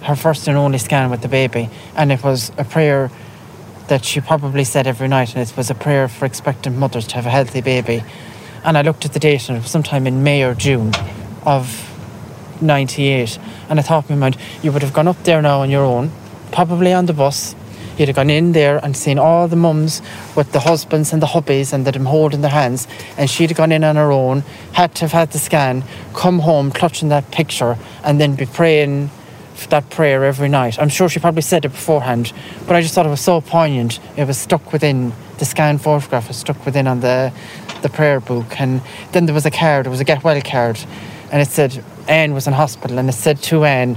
her 0.06 0.16
first 0.16 0.46
and 0.46 0.56
only 0.56 0.78
scan 0.78 1.10
with 1.10 1.22
the 1.22 1.28
baby, 1.28 1.68
and 1.96 2.12
it 2.12 2.22
was 2.22 2.52
a 2.58 2.64
prayer 2.64 3.10
that 3.88 4.04
she 4.04 4.20
probably 4.20 4.64
said 4.64 4.86
every 4.86 5.08
night, 5.08 5.34
and 5.34 5.48
it 5.48 5.56
was 5.56 5.68
a 5.68 5.75
prayer 5.75 6.08
for 6.08 6.25
expectant 6.26 6.76
mothers 6.76 7.06
to 7.08 7.16
have 7.16 7.26
a 7.26 7.30
healthy 7.30 7.60
baby. 7.60 8.02
And 8.64 8.78
I 8.78 8.82
looked 8.82 9.04
at 9.04 9.12
the 9.12 9.18
date, 9.18 9.48
and 9.48 9.58
it 9.58 9.62
was 9.62 9.70
sometime 9.70 10.06
in 10.06 10.22
May 10.22 10.44
or 10.44 10.54
June 10.54 10.92
of 11.44 11.92
98, 12.60 13.38
and 13.68 13.78
I 13.80 13.82
thought 13.82 14.08
in 14.08 14.18
my 14.18 14.26
mind, 14.26 14.38
you 14.62 14.70
would 14.72 14.82
have 14.82 14.92
gone 14.92 15.08
up 15.08 15.22
there 15.25 15.42
now 15.42 15.60
on 15.60 15.70
your 15.70 15.84
own, 15.84 16.12
probably 16.52 16.92
on 16.92 17.06
the 17.06 17.12
bus. 17.12 17.56
You'd 17.98 18.08
have 18.08 18.16
gone 18.16 18.30
in 18.30 18.52
there 18.52 18.78
and 18.84 18.96
seen 18.96 19.18
all 19.18 19.48
the 19.48 19.56
mums 19.56 20.02
with 20.36 20.52
the 20.52 20.60
husbands 20.60 21.12
and 21.12 21.22
the 21.22 21.28
hubbies 21.28 21.72
and 21.72 21.84
them 21.84 22.04
holding 22.06 22.42
their 22.42 22.50
hands, 22.50 22.86
and 23.18 23.28
she'd 23.28 23.50
have 23.50 23.56
gone 23.56 23.72
in 23.72 23.82
on 23.82 23.96
her 23.96 24.12
own, 24.12 24.44
had 24.72 24.94
to 24.96 25.00
have 25.02 25.12
had 25.12 25.32
the 25.32 25.38
scan, 25.38 25.82
come 26.14 26.40
home 26.40 26.70
clutching 26.70 27.08
that 27.08 27.30
picture, 27.32 27.76
and 28.04 28.20
then 28.20 28.36
be 28.36 28.46
praying 28.46 29.10
that 29.70 29.90
prayer 29.90 30.25
every 30.25 30.48
night. 30.48 30.78
I'm 30.78 30.88
sure 30.88 31.08
she 31.08 31.18
probably 31.18 31.42
said 31.42 31.64
it 31.64 31.70
beforehand, 31.70 32.32
but 32.66 32.76
I 32.76 32.82
just 32.82 32.94
thought 32.94 33.06
it 33.06 33.10
was 33.10 33.20
so 33.20 33.40
poignant. 33.40 33.98
It 34.16 34.26
was 34.26 34.38
stuck 34.38 34.72
within 34.72 35.12
the 35.38 35.44
scan 35.44 35.78
photograph 35.78 36.28
was 36.28 36.36
stuck 36.36 36.64
within 36.64 36.86
on 36.86 37.00
the 37.00 37.32
the 37.82 37.88
prayer 37.88 38.20
book, 38.20 38.60
and 38.60 38.80
then 39.12 39.26
there 39.26 39.34
was 39.34 39.46
a 39.46 39.50
card. 39.50 39.86
It 39.86 39.90
was 39.90 40.00
a 40.00 40.04
get 40.04 40.25
well 40.25 40.40
card, 40.40 40.78
and 41.30 41.42
it 41.42 41.48
said 41.48 41.84
Anne 42.08 42.32
was 42.32 42.46
in 42.46 42.52
hospital, 42.52 42.98
and 42.98 43.08
it 43.08 43.12
said 43.12 43.42
to 43.42 43.64
Anne, 43.64 43.96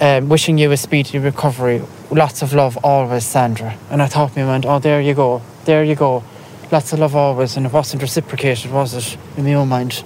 um, 0.00 0.28
"Wishing 0.28 0.58
you 0.58 0.70
a 0.72 0.76
speedy 0.76 1.18
recovery. 1.18 1.82
Lots 2.10 2.42
of 2.42 2.52
love, 2.52 2.78
always, 2.84 3.24
Sandra." 3.24 3.74
And 3.90 4.02
I 4.02 4.06
thought, 4.06 4.36
me 4.36 4.42
mind, 4.44 4.66
"Oh, 4.66 4.78
there 4.78 5.00
you 5.00 5.14
go, 5.14 5.42
there 5.64 5.84
you 5.84 5.94
go." 5.94 6.22
Lots 6.70 6.92
of 6.92 6.98
love 6.98 7.16
always, 7.16 7.56
and 7.56 7.66
it 7.66 7.72
wasn't 7.72 8.02
reciprocated, 8.02 8.70
was 8.70 8.94
it? 8.94 9.16
In 9.36 9.44
my 9.44 9.54
own 9.54 9.68
mind. 9.68 10.04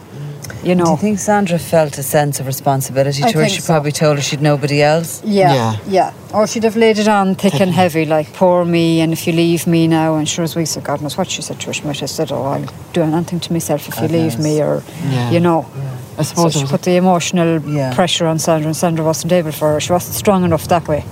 You 0.62 0.74
know. 0.76 0.84
Do 0.84 0.90
know. 0.90 0.90
you 0.92 0.96
think 0.98 1.18
Sandra 1.18 1.58
felt 1.58 1.98
a 1.98 2.02
sense 2.02 2.38
of 2.40 2.46
responsibility 2.46 3.22
I 3.24 3.32
to 3.32 3.38
her? 3.38 3.48
She 3.48 3.60
so. 3.60 3.72
probably 3.72 3.92
told 3.92 4.16
her 4.18 4.22
she'd 4.22 4.40
nobody 4.42 4.82
else. 4.82 5.20
Yeah, 5.24 5.54
Yeah. 5.54 5.76
yeah, 5.88 6.12
Or 6.32 6.46
she'd 6.46 6.64
have 6.64 6.76
laid 6.76 6.98
it 6.98 7.08
on 7.08 7.34
thick 7.34 7.60
and 7.60 7.72
heavy, 7.72 8.04
like 8.06 8.32
poor 8.32 8.64
me, 8.64 9.00
and 9.00 9.12
if 9.12 9.26
you 9.26 9.32
leave 9.32 9.66
me 9.66 9.88
now, 9.88 10.14
and 10.16 10.28
sure 10.28 10.44
as 10.44 10.54
we 10.54 10.64
said, 10.64 10.84
God 10.84 11.00
knows 11.00 11.16
what 11.18 11.28
she 11.30 11.42
said 11.42 11.58
to 11.60 11.66
her. 11.66 11.72
She 11.72 11.82
might 11.84 11.98
have 12.00 12.10
said, 12.10 12.30
"Oh, 12.32 12.44
I'll 12.44 12.66
do 12.92 13.02
anything 13.02 13.40
to 13.40 13.52
myself 13.52 13.88
if 13.88 13.96
you 13.96 14.02
God 14.02 14.10
leave 14.12 14.34
knows. 14.38 14.44
me," 14.44 14.62
or 14.62 14.82
Yeah. 15.10 15.30
you 15.30 15.40
know. 15.40 15.66
I 16.18 16.22
So 16.22 16.34
suppose 16.34 16.52
she 16.52 16.64
put 16.66 16.82
the 16.82 16.96
emotional 16.96 17.60
Yeah. 17.62 17.94
pressure 17.94 18.26
on 18.26 18.38
Sandra, 18.38 18.68
and 18.68 18.76
Sandra 18.76 19.04
wasn't 19.04 19.32
able 19.32 19.50
for 19.52 19.72
her. 19.72 19.80
She 19.80 19.92
wasn't 19.92 20.14
strong 20.14 20.44
enough 20.44 20.68
that 20.68 20.86
way. 20.86 21.04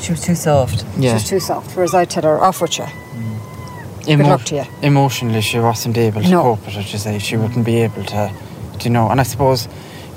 She 0.00 0.12
was 0.12 0.20
too 0.22 0.34
soft. 0.34 0.84
She 1.00 1.12
was 1.12 1.24
too 1.24 1.40
soft. 1.40 1.76
Whereas 1.76 1.94
I 1.94 2.04
tell 2.06 2.22
her, 2.24 2.42
"Off 2.42 2.60
with 2.60 2.78
you." 2.78 2.84
Mm. 2.84 4.08
Emo- 4.08 4.22
Good 4.24 4.30
luck 4.30 4.44
to 4.44 4.54
you. 4.56 4.64
Emotionally, 4.82 5.40
she 5.40 5.58
wasn't 5.58 5.96
able 5.98 6.22
to 6.22 6.28
No. 6.28 6.42
cope 6.42 6.66
with 6.66 6.76
it. 6.76 6.92
You 6.92 6.98
say 6.98 7.18
she 7.18 7.36
wouldn't 7.36 7.64
be 7.64 7.82
able 7.82 8.04
to, 8.04 8.30
to 8.80 8.90
know. 8.90 9.08
And 9.10 9.20
I 9.20 9.24
suppose 9.24 9.68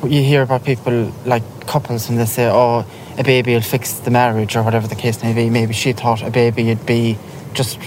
you 0.04 0.24
hear 0.24 0.42
about 0.42 0.64
people 0.64 1.12
like 1.26 1.44
couples, 1.68 2.10
and 2.10 2.18
they 2.20 2.26
say, 2.26 2.50
"Oh, 2.50 2.86
a 3.18 3.24
baby 3.24 3.54
will 3.54 3.62
fix 3.62 3.94
the 3.94 4.12
marriage," 4.12 4.56
or 4.56 4.64
whatever 4.64 4.88
the 4.88 4.96
case 4.96 5.22
may 5.24 5.34
be. 5.34 5.50
Maybe 5.50 5.74
she 5.74 5.94
thought 5.94 6.22
a 6.22 6.30
baby 6.30 6.64
would 6.66 6.86
be 6.86 7.18
just 7.54 7.78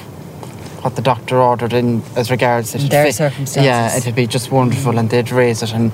what 0.83 0.97
the 0.97 1.03
doctor 1.03 1.41
ordered 1.41 1.73
in 1.73 2.03
as 2.17 2.31
regards 2.31 2.75
it'd 2.75 2.91
their 2.91 3.05
fi- 3.07 3.11
circumstances. 3.11 3.65
Yeah, 3.65 3.97
it'd 3.97 4.15
be 4.15 4.27
just 4.27 4.51
wonderful, 4.51 4.99
and 4.99 5.11
they'd 5.11 5.31
raise 5.31 5.63
it 5.63 5.73
and. 5.73 5.93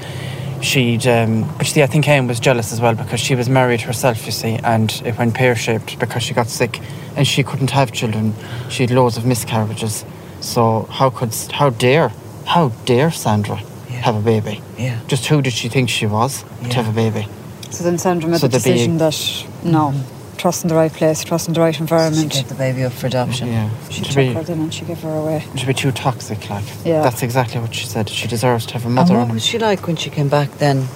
She'd, 0.61 1.07
um, 1.07 1.49
but 1.57 1.69
see, 1.69 1.85
I 1.85 1.87
think 1.87 2.09
Anne 2.09 2.27
was 2.27 2.41
jealous 2.41 2.73
as 2.73 2.81
well 2.81 2.97
because 2.97 3.21
she 3.21 3.37
was 3.37 3.49
married 3.49 3.81
herself, 3.81 4.27
you 4.27 4.33
see, 4.33 4.59
and 4.65 4.91
it 5.05 5.17
went 5.17 5.35
pear 5.35 5.55
shaped 5.55 6.01
because 6.01 6.25
she 6.25 6.35
got 6.35 6.49
sick 6.49 6.81
and 7.15 7.29
she 7.29 7.45
couldn't 7.45 7.71
have 7.71 7.93
children. 7.93 8.35
She 8.69 8.83
had 8.83 8.91
loads 8.91 9.17
of 9.17 9.25
miscarriages. 9.25 10.05
So 10.41 10.89
how 10.91 11.11
could, 11.11 11.33
how 11.53 11.71
dare, 11.71 12.11
how 12.45 12.71
dare 12.87 13.13
Sandra. 13.13 13.61
Have 14.03 14.17
a 14.17 14.21
baby? 14.21 14.61
Yeah. 14.79 14.99
Just 15.09 15.27
who 15.27 15.43
did 15.43 15.53
she 15.53 15.69
think 15.69 15.89
she 15.91 16.07
was 16.07 16.45
Yeah. 16.63 16.69
to 16.71 16.77
have 16.83 16.89
a 16.89 16.93
baby? 16.93 17.27
So 17.71 17.85
then 17.85 17.99
Sandra 17.99 18.29
made 18.31 18.41
So 18.41 18.47
the 18.49 18.53
there'd 18.59 18.65
be- 18.65 18.73
decision 18.73 18.99
that 18.99 19.45
no, 19.63 19.93
trust 20.39 20.65
in 20.65 20.69
the 20.69 20.75
right 20.75 20.93
place, 20.93 21.23
trust 21.25 21.49
in 21.49 21.55
the 21.55 21.61
right 21.61 21.75
She 21.75 21.81
environment. 21.83 22.33
gave 22.33 22.49
the 22.49 22.55
baby 22.55 22.85
up 22.85 22.93
for 22.93 23.07
adoption. 23.09 23.49
Yeah, 23.53 23.69
She 23.91 24.01
to 24.03 24.05
took 24.07 24.17
be, 24.17 24.33
her 24.35 24.43
then 24.43 24.61
and 24.61 24.73
she 24.75 24.85
gave 24.85 25.01
her 25.03 25.15
away. 25.15 25.45
to 25.57 25.67
be 25.67 25.75
too 25.75 25.91
toxic, 25.93 26.49
like. 26.49 26.65
Yeah. 26.85 27.03
That's 27.03 27.23
exactly 27.23 27.61
what 27.61 27.75
she 27.75 27.87
said. 27.87 28.09
She 28.09 28.27
deserves 28.29 28.65
to 28.67 28.73
have 28.75 28.85
a 28.85 28.87
And 28.87 28.95
mother. 28.95 29.19
what 29.19 29.31
was 29.33 29.45
she 29.45 29.59
like 29.59 29.87
when 29.87 29.97
she 29.97 30.09
came 30.11 30.29
back 30.29 30.57
then? 30.59 30.89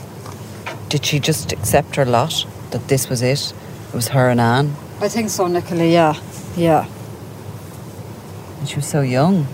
Did 0.89 1.05
she 1.05 1.19
just 1.21 1.53
accept 1.53 1.97
her 1.97 2.05
lot? 2.05 2.47
That 2.71 2.89
this 2.89 3.09
was 3.11 3.21
it? 3.23 3.53
It 3.89 3.95
was 3.95 4.09
her 4.09 4.31
and 4.31 4.41
Anne? 4.41 4.75
I 5.01 5.09
think 5.09 5.29
so, 5.31 5.47
Nicola. 5.47 5.85
Yeah, 5.85 6.15
yeah. 6.57 6.87
And 8.61 8.69
she 8.69 8.77
was 8.77 8.87
so 8.87 9.01
young. 9.03 9.47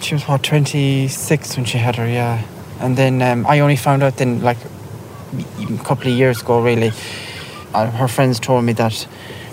She 0.00 0.14
was 0.14 0.24
what, 0.28 0.42
26 0.42 1.56
when 1.56 1.64
she 1.64 1.78
had 1.78 1.96
her, 1.96 2.06
yeah. 2.06 2.42
And 2.80 2.96
then 2.96 3.22
um, 3.22 3.46
I 3.46 3.60
only 3.60 3.76
found 3.76 4.02
out 4.02 4.16
then, 4.16 4.42
like, 4.42 4.58
a 5.58 5.84
couple 5.84 6.08
of 6.10 6.16
years 6.16 6.42
ago, 6.42 6.60
really. 6.62 6.92
Uh, 7.72 7.90
her 7.90 8.08
friends 8.08 8.38
told 8.38 8.64
me 8.64 8.72
that 8.74 9.06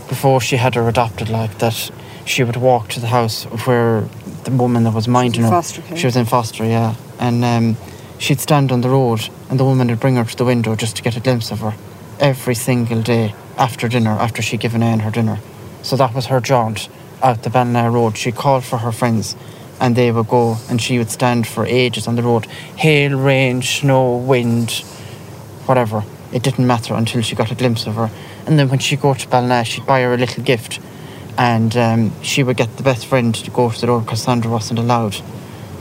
before 0.09 0.41
she 0.41 0.57
had 0.57 0.75
her 0.75 0.87
adopted, 0.87 1.29
like, 1.29 1.57
that 1.59 1.91
she 2.25 2.43
would 2.43 2.57
walk 2.57 2.89
to 2.89 2.99
the 2.99 3.07
house 3.07 3.43
where 3.65 4.01
the 4.43 4.51
woman 4.51 4.83
that 4.83 4.93
was 4.93 5.07
minding 5.07 5.41
in 5.41 5.45
her. 5.45 5.49
foster. 5.49 5.97
She 5.97 6.05
was 6.05 6.15
in 6.15 6.25
foster, 6.25 6.65
yeah. 6.65 6.95
And 7.19 7.43
um, 7.43 7.77
she'd 8.19 8.39
stand 8.39 8.71
on 8.71 8.81
the 8.81 8.89
road 8.89 9.29
and 9.49 9.59
the 9.59 9.65
woman 9.65 9.87
would 9.87 9.99
bring 9.99 10.15
her 10.15 10.23
to 10.23 10.35
the 10.35 10.45
window 10.45 10.75
just 10.75 10.95
to 10.97 11.01
get 11.01 11.17
a 11.17 11.19
glimpse 11.19 11.51
of 11.51 11.59
her 11.59 11.73
every 12.19 12.55
single 12.55 13.01
day 13.01 13.33
after 13.57 13.87
dinner, 13.87 14.11
after 14.11 14.41
she'd 14.41 14.59
given 14.59 14.83
Anne 14.83 14.99
her 14.99 15.11
dinner. 15.11 15.39
So 15.81 15.95
that 15.95 16.13
was 16.13 16.27
her 16.27 16.39
jaunt 16.39 16.89
out 17.23 17.43
the 17.43 17.49
Ballina 17.49 17.89
Road. 17.89 18.17
She 18.17 18.31
called 18.31 18.63
for 18.63 18.77
her 18.77 18.91
friends 18.91 19.35
and 19.81 19.95
they 19.95 20.11
would 20.11 20.27
go 20.27 20.57
and 20.69 20.79
she 20.79 20.99
would 20.99 21.09
stand 21.09 21.47
for 21.47 21.65
ages 21.65 22.07
on 22.07 22.15
the 22.15 22.21
road. 22.21 22.45
Hail, 22.77 23.17
rain, 23.17 23.63
snow, 23.63 24.15
wind, 24.15 24.71
whatever. 25.65 26.03
It 26.31 26.43
didn't 26.43 26.67
matter 26.67 26.93
until 26.93 27.21
she 27.21 27.35
got 27.35 27.51
a 27.51 27.55
glimpse 27.55 27.87
of 27.87 27.95
her. 27.95 28.11
And 28.45 28.57
then 28.57 28.69
when 28.69 28.79
she'd 28.79 29.01
go 29.01 29.15
to 29.15 29.27
Ballina, 29.27 29.65
she'd 29.65 29.85
buy 29.85 30.01
her 30.01 30.13
a 30.13 30.17
little 30.17 30.43
gift 30.43 30.79
and 31.37 31.75
um, 31.75 32.21
she 32.21 32.43
would 32.43 32.57
get 32.57 32.77
the 32.77 32.83
best 32.83 33.07
friend 33.07 33.33
to 33.33 33.49
go 33.51 33.71
to 33.71 33.81
the 33.81 33.87
door 33.87 34.01
because 34.01 34.21
Sandra 34.21 34.51
wasn't 34.51 34.79
allowed 34.79 35.15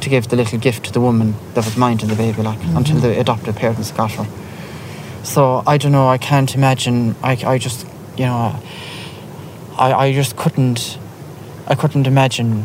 to 0.00 0.08
give 0.08 0.28
the 0.28 0.36
little 0.36 0.58
gift 0.58 0.84
to 0.86 0.92
the 0.92 1.00
woman 1.00 1.34
that 1.52 1.66
was 1.66 1.76
minding 1.76 2.08
the 2.08 2.16
baby, 2.16 2.40
like 2.42 2.58
until 2.68 2.96
the 3.00 3.20
adopted 3.20 3.54
parents 3.54 3.92
got 3.92 4.12
her. 4.12 4.26
So 5.22 5.62
I 5.66 5.76
don't 5.76 5.92
know. 5.92 6.08
I 6.08 6.16
can't 6.16 6.54
imagine. 6.54 7.14
I, 7.22 7.32
I 7.44 7.58
just 7.58 7.86
you 8.16 8.24
know. 8.24 8.58
I, 9.76 9.92
I 9.92 10.12
just 10.14 10.36
couldn't. 10.36 10.98
I 11.66 11.74
couldn't 11.74 12.06
imagine 12.06 12.64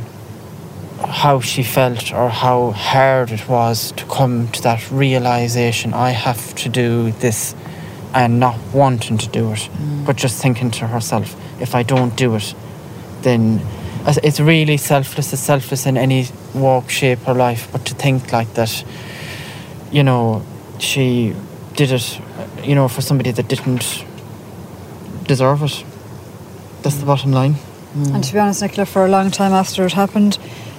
how 1.03 1.39
she 1.39 1.63
felt 1.63 2.13
or 2.13 2.29
how 2.29 2.71
hard 2.71 3.31
it 3.31 3.47
was 3.49 3.91
to 3.93 4.05
come 4.05 4.47
to 4.49 4.61
that 4.63 4.91
realization. 4.91 5.93
I 5.93 6.11
have 6.11 6.55
to 6.55 6.69
do 6.69 7.11
this, 7.11 7.55
and 8.13 8.39
not 8.39 8.57
wanting 8.73 9.17
to 9.17 9.27
do 9.27 9.51
it, 9.51 9.69
mm. 9.77 10.05
but 10.05 10.15
just 10.15 10.41
thinking 10.41 10.71
to 10.71 10.87
herself, 10.87 11.35
if 11.59 11.75
I 11.75 11.83
don't 11.83 12.15
do 12.15 12.35
it, 12.35 12.55
then 13.23 13.59
it's- 14.01 14.19
it's 14.23 14.39
really 14.39 14.77
selfless. 14.77 15.33
It's 15.33 15.41
selfless 15.41 15.85
in 15.85 15.97
any 15.97 16.27
walk, 16.53 16.89
shape, 16.89 17.27
or 17.27 17.33
life. 17.33 17.67
But 17.71 17.83
to 17.85 17.93
think 17.93 18.31
like 18.31 18.53
that, 18.53 18.85
you 19.91 20.03
know, 20.03 20.43
she 20.79 21.35
did 21.75 21.91
it, 21.91 22.19
you 22.63 22.73
know, 22.73 22.87
for 22.87 23.01
somebody 23.01 23.31
that 23.31 23.47
didn't 23.49 24.05
deserve 25.27 25.63
it. 25.63 25.83
That's 26.83 26.95
the 26.95 27.03
mm. 27.03 27.07
bottom 27.07 27.31
line. 27.33 27.55
Mm. 27.97 28.15
And 28.15 28.23
to 28.23 28.33
be 28.33 28.39
honest, 28.39 28.61
Nicola, 28.61 28.85
for 28.85 29.05
a 29.05 29.09
long 29.09 29.31
time 29.31 29.51
after 29.51 29.85
it 29.85 29.93
happened, 29.93 30.37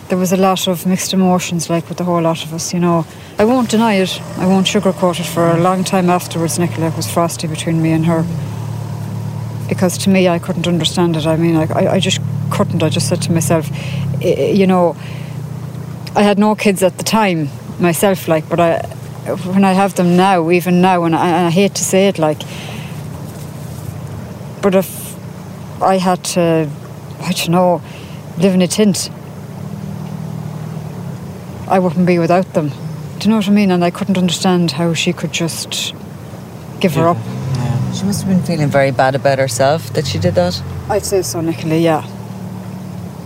there 0.08 0.18
was 0.18 0.32
a 0.32 0.36
lot 0.36 0.68
of 0.68 0.86
mixed 0.86 1.12
emotions, 1.12 1.68
like 1.68 1.88
with 1.88 1.98
the 1.98 2.04
whole 2.04 2.20
lot 2.22 2.44
of 2.44 2.54
us, 2.54 2.72
you 2.72 2.80
know. 2.80 3.04
I 3.38 3.44
won't 3.44 3.68
deny 3.70 3.94
it, 3.94 4.20
I 4.38 4.46
won't 4.46 4.66
sugarcoat 4.66 5.18
it. 5.20 5.26
For 5.26 5.48
a 5.50 5.58
long 5.58 5.84
time 5.84 6.08
afterwards, 6.10 6.58
Nicola, 6.58 6.90
was 6.96 7.10
frosty 7.10 7.46
between 7.48 7.82
me 7.82 7.90
and 7.92 8.06
her. 8.06 8.24
Because 9.68 9.98
to 9.98 10.10
me, 10.10 10.28
I 10.28 10.38
couldn't 10.38 10.68
understand 10.68 11.16
it. 11.16 11.26
I 11.26 11.36
mean, 11.36 11.56
I, 11.56 11.94
I, 11.94 12.00
just 12.00 12.20
couldn't. 12.50 12.82
I 12.84 12.88
just 12.88 13.08
said 13.08 13.20
to 13.22 13.32
myself, 13.32 13.68
"I- 14.22 14.36
I- 14.38 14.52
you 14.54 14.66
know, 14.66 14.96
I 16.14 16.22
had 16.22 16.38
no 16.38 16.54
kids 16.54 16.82
at 16.82 16.98
the 16.98 17.04
time 17.04 17.48
myself, 17.80 18.28
like, 18.28 18.48
but 18.48 18.60
I, 18.60 18.78
when 19.52 19.64
I 19.64 19.72
have 19.72 19.94
them 19.96 20.16
now, 20.16 20.50
even 20.50 20.80
now, 20.80 21.02
and 21.04 21.16
I, 21.16 21.26
and 21.26 21.46
I 21.48 21.50
hate 21.50 21.74
to 21.74 21.84
say 21.84 22.06
it, 22.06 22.18
like, 22.18 22.38
but 24.62 24.74
if 24.76 25.16
I 25.82 25.98
had 25.98 26.22
to, 26.36 26.70
I 27.20 27.32
don't 27.32 27.48
know, 27.50 27.82
live 28.38 28.54
in 28.54 28.62
a 28.62 28.68
tent, 28.68 29.10
I 31.68 31.78
wouldn't 31.78 32.06
be 32.06 32.18
without 32.18 32.52
them. 32.54 32.68
Do 33.18 33.24
you 33.24 33.30
know 33.30 33.36
what 33.36 33.48
I 33.48 33.52
mean? 33.52 33.70
And 33.70 33.84
I 33.84 33.90
couldn't 33.90 34.18
understand 34.18 34.72
how 34.72 34.94
she 34.94 35.12
could 35.12 35.32
just 35.32 35.94
give 36.80 36.94
her 36.94 37.08
up. 37.08 37.16
Yeah. 37.16 37.92
She 37.92 38.04
must 38.04 38.22
have 38.22 38.30
been 38.30 38.42
feeling 38.44 38.68
very 38.68 38.90
bad 38.90 39.14
about 39.14 39.38
herself 39.38 39.92
that 39.94 40.06
she 40.06 40.18
did 40.18 40.34
that. 40.34 40.62
I'd 40.88 41.04
say 41.04 41.22
so, 41.22 41.40
Nicola, 41.40 41.76
yeah. 41.76 42.06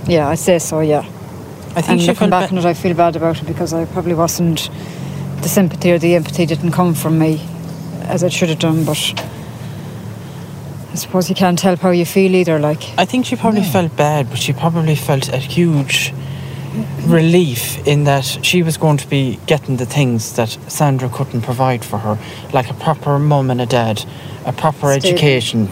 Yeah, 0.07 0.29
I'd 0.29 0.39
say 0.39 0.59
so, 0.59 0.81
yeah. 0.81 1.01
I 1.01 1.83
think 1.83 1.89
And 1.89 2.01
she 2.01 2.07
looking 2.09 2.31
back 2.31 2.51
ba- 2.51 2.57
on 2.57 2.59
it, 2.59 2.65
I 2.65 2.75
feel 2.75 2.95
bad 2.95 3.17
about 3.17 3.41
it 3.43 3.47
because 3.47 3.73
I 3.73 3.85
probably 3.85 4.15
wasn't 4.15 4.71
the 5.43 5.49
sympathy 5.49 5.93
or 5.93 5.99
the 5.99 6.15
empathy 6.15 6.47
didn't 6.47 6.73
come 6.73 6.95
from 6.95 7.19
me 7.19 7.41
as 8.05 8.23
it 8.23 8.33
should 8.33 8.49
have 8.49 8.59
done. 8.59 8.85
But 8.85 8.99
I 10.93 10.95
suppose 10.95 11.29
you 11.29 11.35
can't 11.37 11.61
help 11.61 11.81
how 11.81 11.91
you 11.91 12.05
feel 12.05 12.35
either. 12.35 12.59
Like 12.59 12.83
I 12.99 13.05
think 13.05 13.27
she 13.27 13.37
probably 13.37 13.63
felt 13.63 13.97
bad, 13.97 14.31
but 14.31 14.39
she 14.39 14.53
probably 14.53 14.97
felt 14.97 15.29
a 15.29 15.37
huge 15.39 16.13
relief 17.07 17.85
in 17.87 18.05
that 18.05 18.25
she 18.43 18.63
was 18.63 18.77
going 18.77 18.97
to 18.99 19.09
be 19.09 19.39
getting 19.47 19.77
the 19.77 19.87
things 19.87 20.35
that 20.37 20.51
Sandra 20.69 21.09
couldn't 21.09 21.43
provide 21.43 21.85
for 21.85 21.99
her, 21.99 22.19
like 22.53 22.71
a 22.71 22.75
proper 22.75 23.19
mum 23.19 23.51
and 23.51 23.61
a 23.61 23.67
dad, 23.67 24.05
a 24.47 24.53
proper 24.53 24.93
Stable. 24.93 25.07
education, 25.07 25.67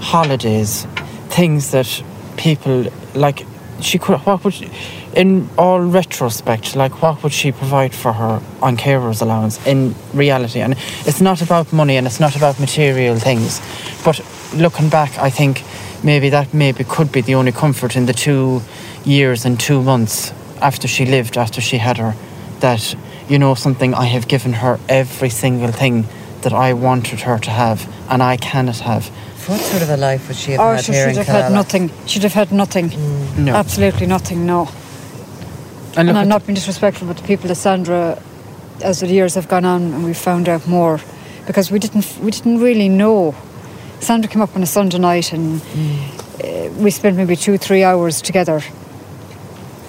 holidays, 0.00 0.86
things 1.28 1.70
that 1.72 2.02
people 2.36 2.86
like. 3.14 3.44
She 3.80 3.98
could. 3.98 4.18
What 4.26 4.42
would, 4.44 4.54
she- 4.54 4.70
in 5.14 5.48
all 5.56 5.80
retrospect, 5.80 6.76
like 6.76 7.00
what 7.02 7.22
would 7.22 7.32
she 7.32 7.50
provide 7.52 7.94
for 7.94 8.12
her 8.12 8.40
on 8.60 8.76
carers 8.76 9.22
allowance 9.22 9.64
in 9.66 9.94
reality? 10.12 10.60
And 10.60 10.74
it's 11.06 11.20
not 11.20 11.42
about 11.42 11.72
money 11.72 11.96
and 11.96 12.06
it's 12.06 12.20
not 12.20 12.36
about 12.36 12.60
material 12.60 13.16
things, 13.18 13.60
but 14.04 14.20
looking 14.54 14.88
back, 14.88 15.16
I 15.18 15.30
think 15.30 15.62
maybe 16.04 16.28
that 16.30 16.52
maybe 16.52 16.84
could 16.84 17.10
be 17.12 17.20
the 17.20 17.34
only 17.36 17.52
comfort 17.52 17.96
in 17.96 18.06
the 18.06 18.12
two 18.12 18.60
years 19.04 19.44
and 19.44 19.58
two 19.58 19.82
months 19.82 20.32
after 20.60 20.88
she 20.88 21.06
lived, 21.06 21.36
after 21.36 21.60
she 21.60 21.78
had 21.78 21.98
her, 21.98 22.14
that 22.60 22.94
you 23.28 23.38
know 23.38 23.54
something. 23.54 23.94
I 23.94 24.04
have 24.04 24.28
given 24.28 24.52
her 24.54 24.78
every 24.88 25.30
single 25.30 25.72
thing 25.72 26.06
that 26.42 26.52
I 26.52 26.72
wanted 26.72 27.20
her 27.20 27.38
to 27.38 27.50
have, 27.50 27.88
and 28.08 28.22
I 28.22 28.36
cannot 28.36 28.78
have. 28.78 29.08
What 29.48 29.60
sort 29.60 29.82
of 29.82 29.90
a 29.90 29.96
life 29.96 30.28
would 30.28 30.36
she 30.36 30.52
have 30.52 30.60
oh, 30.60 30.74
had 30.74 30.84
she 30.84 30.92
here 30.92 31.08
should 31.08 31.18
in 31.18 31.24
have 31.24 31.44
had 31.44 31.52
nothing. 31.52 31.90
She'd 32.06 32.22
have 32.22 32.34
had 32.34 32.52
nothing. 32.52 32.90
No, 33.44 33.54
Absolutely 33.54 34.06
nothing. 34.06 34.44
No. 34.46 34.68
and 35.96 36.08
And 36.08 36.18
I'm 36.18 36.28
not 36.28 36.46
being 36.46 36.54
disrespectful, 36.54 37.06
but 37.06 37.16
the 37.16 37.26
people 37.26 37.48
that 37.48 37.54
Sandra, 37.54 38.22
as 38.84 39.00
the 39.00 39.06
years 39.06 39.34
have 39.34 39.48
gone 39.48 39.64
on, 39.64 39.82
and 39.94 40.04
we 40.04 40.12
found 40.12 40.48
out 40.48 40.66
more, 40.66 41.00
because 41.46 41.70
we 41.70 41.78
didn't 41.78 42.18
we 42.20 42.30
didn't 42.30 42.60
really 42.60 42.88
know. 42.88 43.34
Sandra 44.00 44.30
came 44.30 44.42
up 44.42 44.54
on 44.54 44.62
a 44.62 44.66
Sunday 44.66 44.98
night, 44.98 45.32
and 45.32 45.62
uh, 46.44 46.70
we 46.76 46.90
spent 46.90 47.16
maybe 47.16 47.34
two 47.34 47.56
three 47.56 47.82
hours 47.82 48.20
together, 48.20 48.62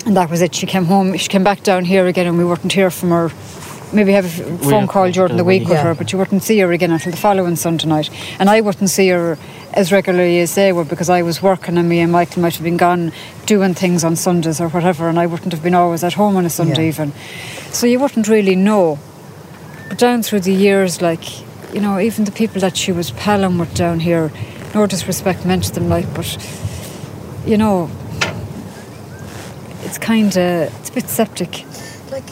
and 0.06 0.16
that 0.18 0.30
was 0.30 0.42
it. 0.42 0.56
She 0.56 0.66
came 0.66 0.86
home. 0.86 1.16
She 1.18 1.28
came 1.28 1.44
back 1.44 1.64
down 1.64 1.86
here 1.86 2.08
again, 2.08 2.28
and 2.28 2.38
we 2.38 2.46
wouldn't 2.46 2.72
hear 2.74 2.90
from 2.90 3.10
her. 3.10 3.32
Maybe 3.92 4.12
have 4.12 4.26
a 4.26 4.58
phone 4.60 4.86
call 4.88 5.10
during 5.12 5.36
the 5.38 5.44
week 5.44 5.64
with 5.68 5.78
Yeah. 5.80 5.84
her, 5.86 5.94
but 5.96 6.12
you 6.12 6.20
wouldn't 6.20 6.44
see 6.44 6.60
her 6.60 6.72
again 6.72 6.92
until 6.92 7.12
the 7.12 7.18
following 7.18 7.56
Sunday 7.56 7.88
night. 7.88 8.10
And 8.38 8.48
I 8.48 8.62
wouldn't 8.62 8.92
see 8.92 9.10
her 9.10 9.36
as 9.74 9.92
regularly 9.92 10.40
as 10.42 10.54
they 10.54 10.72
were 10.72 10.84
because 10.84 11.10
I 11.10 11.24
was 11.24 11.42
working, 11.42 11.76
and 11.76 11.90
me 11.90 12.00
and 12.00 12.12
Michael 12.12 12.44
might 12.44 12.54
have 12.54 12.64
been 12.64 12.78
gone 12.78 13.12
doing 13.48 13.74
things 13.74 14.04
on 14.04 14.16
Sundays 14.16 14.62
or 14.62 14.68
whatever, 14.70 15.10
and 15.10 15.20
I 15.20 15.26
wouldn't 15.26 15.54
have 15.54 15.64
been 15.64 15.74
always 15.74 16.04
at 16.04 16.14
home 16.14 16.36
on 16.38 16.46
a 16.46 16.52
Sunday 16.52 16.84
Yeah. 16.84 16.90
even. 16.90 17.14
So 17.72 17.88
you 17.88 18.00
wouldn't 18.00 18.28
really 18.28 18.56
know. 18.56 19.00
But 19.88 19.98
down 19.98 20.22
through 20.22 20.42
the 20.42 20.54
years, 20.54 21.02
like, 21.02 21.24
you 21.74 21.82
know, 21.82 22.00
even 22.00 22.26
the 22.26 22.32
people 22.32 22.62
that 22.62 22.78
she 22.78 22.92
was 22.92 23.10
palling 23.10 23.58
with 23.58 23.74
down 23.74 24.02
here, 24.02 24.32
no 24.76 24.86
disrespect 24.86 25.46
meant 25.46 25.64
to 25.64 25.72
them, 25.74 25.90
like, 25.90 26.14
but, 26.14 26.38
you 27.44 27.58
know, 27.58 27.90
it's 29.90 29.98
kind 29.98 30.28
of, 30.38 30.80
it's 30.80 30.90
a 30.90 30.94
bit 30.94 31.08
septic. 31.10 31.66
Like, 32.12 32.26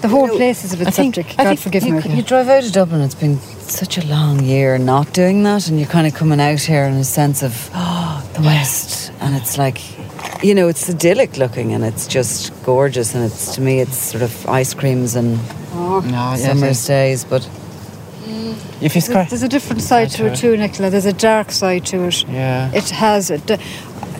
The 0.00 0.08
whole 0.08 0.26
know, 0.28 0.36
place 0.36 0.64
is 0.64 0.72
a 0.72 0.76
bit 0.76 0.88
I 0.88 0.90
septic. 0.90 1.26
I 1.38 1.44
God 1.44 1.48
think 1.48 1.60
forgive 1.60 1.82
you, 1.84 1.94
me. 1.94 2.16
You 2.16 2.22
drive 2.22 2.48
out 2.48 2.64
of 2.64 2.72
Dublin, 2.72 3.00
it's 3.02 3.14
been 3.14 3.38
such 3.38 3.98
a 3.98 4.06
long 4.06 4.42
year 4.42 4.78
not 4.78 5.12
doing 5.12 5.42
that, 5.44 5.68
and 5.68 5.78
you're 5.78 5.88
kind 5.88 6.06
of 6.06 6.14
coming 6.14 6.40
out 6.40 6.60
here 6.60 6.84
in 6.84 6.94
a 6.94 7.04
sense 7.04 7.42
of, 7.42 7.70
oh, 7.74 8.26
the 8.34 8.40
West. 8.42 9.12
And 9.20 9.36
it's 9.36 9.58
like, 9.58 9.78
you 10.42 10.54
know, 10.54 10.68
it's 10.68 10.88
idyllic 10.88 11.36
looking 11.36 11.72
and 11.74 11.84
it's 11.84 12.06
just 12.06 12.50
gorgeous. 12.64 13.14
And 13.14 13.24
it's, 13.24 13.54
to 13.54 13.60
me, 13.60 13.80
it's 13.80 13.96
sort 13.96 14.22
of 14.22 14.46
ice 14.48 14.72
creams 14.74 15.14
and 15.16 15.38
Oh. 15.72 16.00
no, 16.00 16.34
summer's 16.36 16.84
days. 16.86 17.24
But 17.24 17.48
if 18.82 18.82
you 18.82 18.88
There's, 18.88 19.04
scratch, 19.04 19.28
there's 19.30 19.42
a 19.42 19.48
different 19.48 19.82
side 19.82 20.10
to 20.12 20.26
it 20.26 20.36
too, 20.36 20.56
Nicola. 20.56 20.88
There's 20.90 21.04
a 21.06 21.12
dark 21.12 21.52
side 21.52 21.84
to 21.86 22.04
it. 22.04 22.26
yeah, 22.28 22.70
It 22.74 22.88
has 22.90 23.30
a, 23.30 23.38
d- 23.38 23.58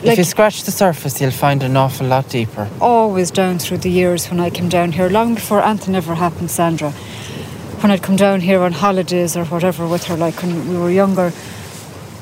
if 0.03 0.17
you 0.17 0.23
scratch 0.23 0.63
the 0.63 0.71
surface, 0.71 1.21
you'll 1.21 1.31
find 1.31 1.63
an 1.63 1.77
awful 1.77 2.07
lot 2.07 2.29
deeper. 2.29 2.67
always 2.79 3.31
down 3.31 3.59
through 3.59 3.77
the 3.79 3.89
years 3.89 4.29
when 4.29 4.39
I 4.39 4.49
came 4.49 4.69
down 4.69 4.91
here, 4.91 5.09
long 5.09 5.35
before 5.35 5.63
anything 5.63 5.95
ever 5.95 6.15
happened, 6.15 6.49
Sandra. 6.49 6.91
When 7.81 7.91
I'd 7.91 8.03
come 8.03 8.15
down 8.15 8.41
here 8.41 8.61
on 8.61 8.73
holidays 8.73 9.35
or 9.35 9.45
whatever 9.45 9.87
with 9.87 10.05
her, 10.05 10.15
like 10.15 10.41
when 10.41 10.69
we 10.69 10.77
were 10.77 10.91
younger, 10.91 11.31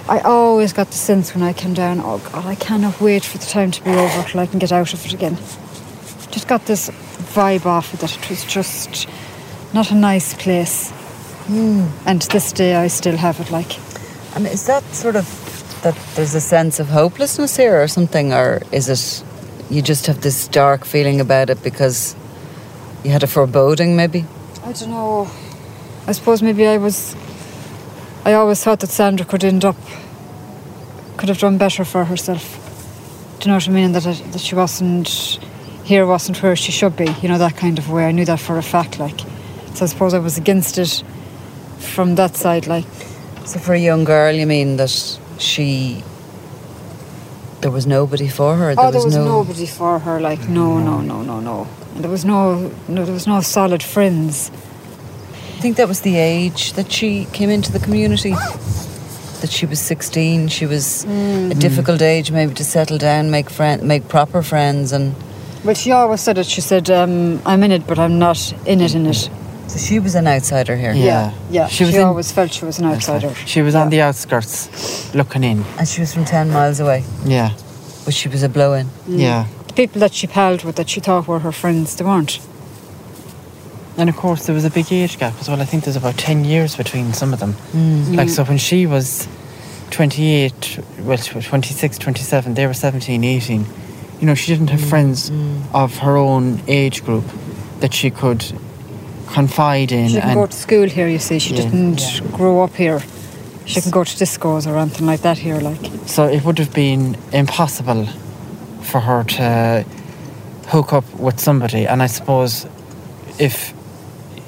I 0.08 0.19
always 0.21 0.73
got 0.73 0.88
the 0.88 0.97
sense 0.97 1.36
when 1.36 1.43
I 1.43 1.54
came 1.54 1.73
down, 1.73 1.99
oh 1.99 2.17
God, 2.32 2.45
I 2.45 2.56
cannot 2.56 2.99
wait 2.99 3.23
for 3.23 3.38
the 3.38 3.45
time 3.45 3.71
to 3.71 3.84
be 3.84 3.91
over 3.91 4.23
till 4.23 4.39
I 4.39 4.45
can 4.47 4.60
get 4.60 4.71
out 4.71 4.93
of 4.93 5.06
it 5.06 5.13
again. 5.13 5.36
Just 6.32 6.47
got 6.47 6.65
this 6.65 6.89
vibe 6.89 7.65
off 7.65 7.93
it 7.93 7.99
that 7.99 8.15
it 8.17 8.30
was 8.30 8.43
just 8.45 9.08
not 9.73 9.91
a 9.91 9.95
nice 9.95 10.34
place. 10.34 10.91
Hmm. 11.47 11.88
And 12.06 12.21
to 12.21 12.27
this 12.30 12.51
day, 12.51 12.75
I 12.75 12.88
still 12.88 13.17
have 13.17 13.39
it 13.39 13.51
like. 13.51 13.77
and 14.36 14.47
is 14.47 14.65
that 14.67 14.84
sort 14.93 15.15
of 15.15 15.48
that 15.84 15.96
there's 16.15 16.36
a 16.36 16.42
sense 16.42 16.80
of 16.80 16.89
hopelessness 16.89 17.58
here 17.58 17.82
or 17.82 17.88
something? 17.88 18.34
Or 18.34 18.62
is 18.72 18.89
it 18.89 19.24
you 19.70 19.82
just 19.82 20.08
have 20.08 20.22
this 20.22 20.48
dark 20.48 20.86
feeling 20.86 21.22
about 21.22 21.50
it 21.50 21.62
because 21.63 22.15
you 23.04 23.12
had 23.12 23.24
a 23.24 23.28
foreboding 23.28 23.96
maybe? 23.96 24.26
I 24.63 24.74
don't 24.74 24.89
know. 24.89 25.30
I 26.08 26.12
suppose 26.12 26.42
maybe 26.42 26.68
I 26.68 26.78
was. 26.78 27.15
I 28.26 28.34
always 28.34 28.63
thought 28.63 28.80
that 28.82 28.89
Sandra 28.89 29.26
could 29.26 29.44
end 29.44 29.63
up. 29.63 29.78
could 31.18 31.30
have 31.30 31.39
done 31.39 31.58
better 31.58 31.86
for 31.86 32.06
herself. 32.06 32.58
Do 33.39 33.46
you 33.46 33.52
know 33.52 33.56
what 33.56 33.68
I 33.70 33.72
mean? 33.72 33.92
That, 33.94 34.06
it, 34.06 34.32
that 34.32 34.42
she 34.42 34.56
wasn't. 34.56 35.08
here 35.86 36.06
wasn't 36.06 36.42
where 36.44 36.56
she 36.56 36.72
should 36.72 36.96
be, 36.96 37.10
you 37.22 37.30
know, 37.30 37.38
that 37.38 37.56
kind 37.56 37.80
of 37.80 37.89
way. 37.89 38.06
I 38.06 38.12
knew 38.12 38.26
that 38.26 38.39
for 38.39 38.58
a 38.58 38.63
fact, 38.63 39.00
like. 39.00 39.20
So 39.76 39.86
I 39.86 39.88
suppose 39.88 40.13
I 40.13 40.20
was 40.20 40.38
against 40.38 40.78
it 40.78 41.04
from 41.78 42.15
that 42.15 42.36
side, 42.36 42.68
like. 42.68 42.86
So 43.46 43.60
for 43.60 43.74
a 43.74 43.80
young 43.80 44.04
girl, 44.04 44.36
you 44.36 44.46
mean 44.46 44.78
that 44.78 45.18
she 45.41 46.04
there 47.62 47.71
was 47.71 47.86
nobody 47.86 48.28
for 48.28 48.56
her? 48.56 48.73
oh, 48.78 48.91
there 48.91 49.04
was 49.04 49.15
no 49.15 49.25
nobody 49.25 49.65
for 49.65 49.99
her, 49.99 50.19
like, 50.19 50.47
no, 50.47 50.80
no, 50.80 51.02
no, 51.02 51.21
no, 51.21 51.39
no. 51.39 51.67
And 51.95 52.04
there 52.04 52.12
was 52.12 52.23
no, 52.23 52.71
no, 52.88 53.04
there 53.04 53.13
was 53.13 53.28
no 53.28 53.41
solid 53.41 53.84
friends. 53.84 54.49
I 55.58 55.62
think 55.62 55.75
that 55.75 55.88
was 55.88 56.02
the 56.02 56.15
age 56.15 56.73
that 56.73 56.89
she 56.91 57.25
came 57.34 57.49
into 57.49 57.71
the 57.71 57.80
community. 57.80 58.34
That 59.41 59.49
she 59.52 59.65
was 59.65 59.80
16. 59.82 60.47
She 60.47 60.65
was 60.65 61.04
a 61.04 61.54
difficult 61.56 62.02
age 62.02 62.32
maybe 62.32 62.54
to 62.54 62.63
settle 62.63 62.97
down, 62.97 63.30
make 63.30 63.49
friend, 63.49 63.84
make 63.84 64.08
proper 64.08 64.41
friends 64.41 64.93
and 64.93 65.15
Well, 65.65 65.75
she 65.75 65.91
always 65.91 66.21
said 66.21 66.38
it. 66.38 66.45
She 66.45 66.62
said, 66.62 66.89
um, 66.89 67.41
I'm 67.45 67.62
in 67.63 67.71
it, 67.71 67.86
but 67.86 67.99
I'm 67.99 68.19
not 68.19 68.54
in 68.65 68.80
it, 68.80 68.95
in 68.95 69.06
it. 69.06 69.30
So 69.69 69.77
she 69.77 69.99
was 69.99 70.15
an 70.15 70.27
outsider 70.27 70.75
here. 70.75 70.93
Yeah. 70.93 71.05
Yeah, 71.05 71.34
yeah. 71.51 71.67
She 71.67 71.86
She, 71.86 71.95
in- 71.95 72.03
always 72.03 72.32
felt 72.32 72.51
she 72.51 72.65
was 72.65 72.79
an 72.79 72.86
outsider. 72.86 73.34
She 73.45 73.62
was 73.62 73.75
on 73.75 73.89
the 73.89 74.01
outskirts, 74.01 75.13
looking 75.13 75.43
in. 75.43 75.63
And 75.77 75.88
she 75.88 76.01
was 76.01 76.13
from 76.13 76.25
10 76.25 76.49
miles 76.49 76.79
away, 76.79 77.03
Yeah, 77.23 77.51
but 78.03 78.13
she 78.13 78.27
was 78.29 78.41
a 78.43 78.49
blow 78.49 78.73
in. 78.73 78.88
Mm. 78.88 79.19
yeah. 79.19 79.47
The 79.67 79.73
people 79.73 79.99
that 79.99 80.13
she 80.13 80.25
palled 80.25 80.63
with, 80.63 80.75
that 80.77 80.89
she 80.89 80.99
thought 80.99 81.27
were 81.27 81.39
her 81.39 81.51
friends, 81.51 81.95
they 81.95 82.03
weren't. 82.03 82.39
And 83.97 84.10
of 84.10 84.15
course, 84.15 84.45
there 84.45 84.55
was 84.55 84.65
a 84.65 84.71
big 84.71 84.91
age 84.91 85.19
gap 85.19 85.34
as 85.39 85.47
well. 85.47 85.62
I 85.62 85.65
think 85.65 85.84
there's 85.84 85.97
about 85.97 86.17
10 86.17 86.45
years 86.45 86.75
between 86.75 87.13
some 87.13 87.34
of 87.34 87.39
them. 87.39 87.53
Mm. 87.73 88.15
Like, 88.15 88.29
so 88.29 88.43
mm. 88.43 88.49
when 88.49 88.58
she 88.58 88.88
was 88.88 89.27
28, 89.91 90.79
well, 91.01 91.17
26, 91.17 91.97
27, 91.97 92.53
they 92.55 92.65
were 92.65 92.73
17, 92.73 93.23
18. 93.23 93.65
You 94.19 94.25
know, 94.25 94.36
she 94.36 94.51
didn't 94.51 94.69
have 94.69 94.79
mm. 94.79 94.89
friends 94.89 95.32
of 95.73 95.97
her 95.99 96.17
own 96.17 96.62
age 96.67 97.03
group 97.03 97.25
that 97.82 97.93
she 97.93 98.10
could 98.10 98.43
confide 99.34 99.92
in. 99.92 100.08
She 100.10 100.15
didn't 100.15 100.34
go 100.34 100.46
to 100.48 100.56
school 100.56 100.88
here, 100.88 101.08
you 101.08 101.20
see. 101.20 101.39
She 101.39 101.56
Yeah. 101.56 101.63
didn't 101.63 102.22
grow 102.34 102.63
up 102.63 102.76
here. 102.76 103.02
She 103.65 103.82
can 103.82 103.92
go 103.92 104.04
to 104.04 104.15
discos 104.18 104.65
or 104.65 104.78
anything 104.78 105.06
like 105.06 105.22
that 105.22 105.38
here, 105.38 105.60
like. 105.60 105.80
So 106.06 106.26
it 106.26 106.44
would 106.44 106.58
have 106.58 106.74
been 106.74 107.15
impossible 107.32 108.08
for 108.82 109.02
her 109.02 109.24
to 109.24 109.86
hook 110.68 110.94
up 110.94 111.06
with 111.20 111.39
somebody. 111.39 111.86
And 111.86 112.02
I 112.02 112.08
suppose 112.08 112.65
if 113.38 113.74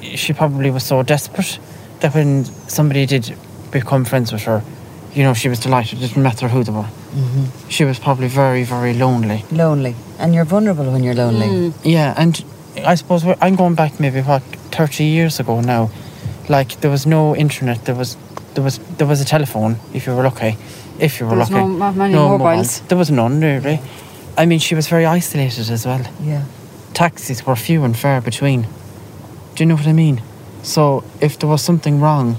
she 0.00 0.32
probably 0.32 0.70
was 0.70 0.82
so 0.82 1.02
desperate 1.02 1.58
that 2.00 2.14
when 2.14 2.44
somebody 2.66 3.06
did 3.06 3.34
become 3.70 4.04
friends 4.04 4.32
with 4.32 4.42
her, 4.42 4.62
you 5.14 5.22
know, 5.22 5.34
she 5.34 5.48
was 5.48 5.60
delighted. 5.60 6.02
It 6.02 6.08
didn't 6.08 6.22
matter 6.22 6.48
who 6.48 6.64
they 6.64 6.72
were. 6.72 6.82
Mm-hmm. 7.14 7.68
She 7.68 7.84
was 7.84 7.98
probably 7.98 8.28
very, 8.28 8.64
very 8.64 8.94
lonely. 8.94 9.44
Lonely. 9.52 9.94
And 10.18 10.34
you're 10.34 10.44
vulnerable 10.46 10.90
when 10.90 11.04
you're 11.04 11.14
lonely. 11.14 11.46
Mm. 11.46 11.72
Yeah, 11.84 12.14
and 12.16 12.42
I 12.76 12.94
suppose 12.94 13.24
I'm 13.40 13.56
going 13.56 13.74
back 13.74 14.00
maybe 14.00 14.20
what 14.22 14.42
thirty 14.70 15.04
years 15.04 15.40
ago 15.40 15.60
now. 15.60 15.90
Like 16.48 16.80
there 16.80 16.90
was 16.90 17.06
no 17.06 17.36
internet. 17.36 17.84
There 17.84 17.94
was 17.94 18.16
there 18.54 18.64
was 18.64 18.78
there 18.98 19.06
was 19.06 19.20
a 19.20 19.24
telephone 19.24 19.76
if 19.94 20.06
you 20.06 20.14
were 20.14 20.22
lucky. 20.22 20.56
If 20.98 21.20
you 21.20 21.26
were 21.26 21.30
There 21.30 21.38
was 21.38 21.50
lucky. 21.50 21.66
no 21.66 21.92
many 21.92 22.14
No 22.14 22.28
mobiles. 22.38 22.80
There 22.88 22.98
was 22.98 23.10
none 23.10 23.40
really. 23.40 23.80
I 24.36 24.46
mean, 24.46 24.58
she 24.58 24.74
was 24.74 24.88
very 24.88 25.04
isolated 25.06 25.70
as 25.70 25.84
well. 25.86 26.04
Yeah. 26.22 26.44
Taxis 26.94 27.46
were 27.46 27.56
few 27.56 27.84
and 27.84 27.96
far 27.96 28.20
between. 28.20 28.62
Do 29.54 29.62
you 29.62 29.66
know 29.66 29.74
what 29.76 29.86
I 29.86 29.92
mean? 29.92 30.22
So 30.62 31.04
if 31.20 31.38
there 31.38 31.48
was 31.48 31.62
something 31.62 32.00
wrong, 32.00 32.36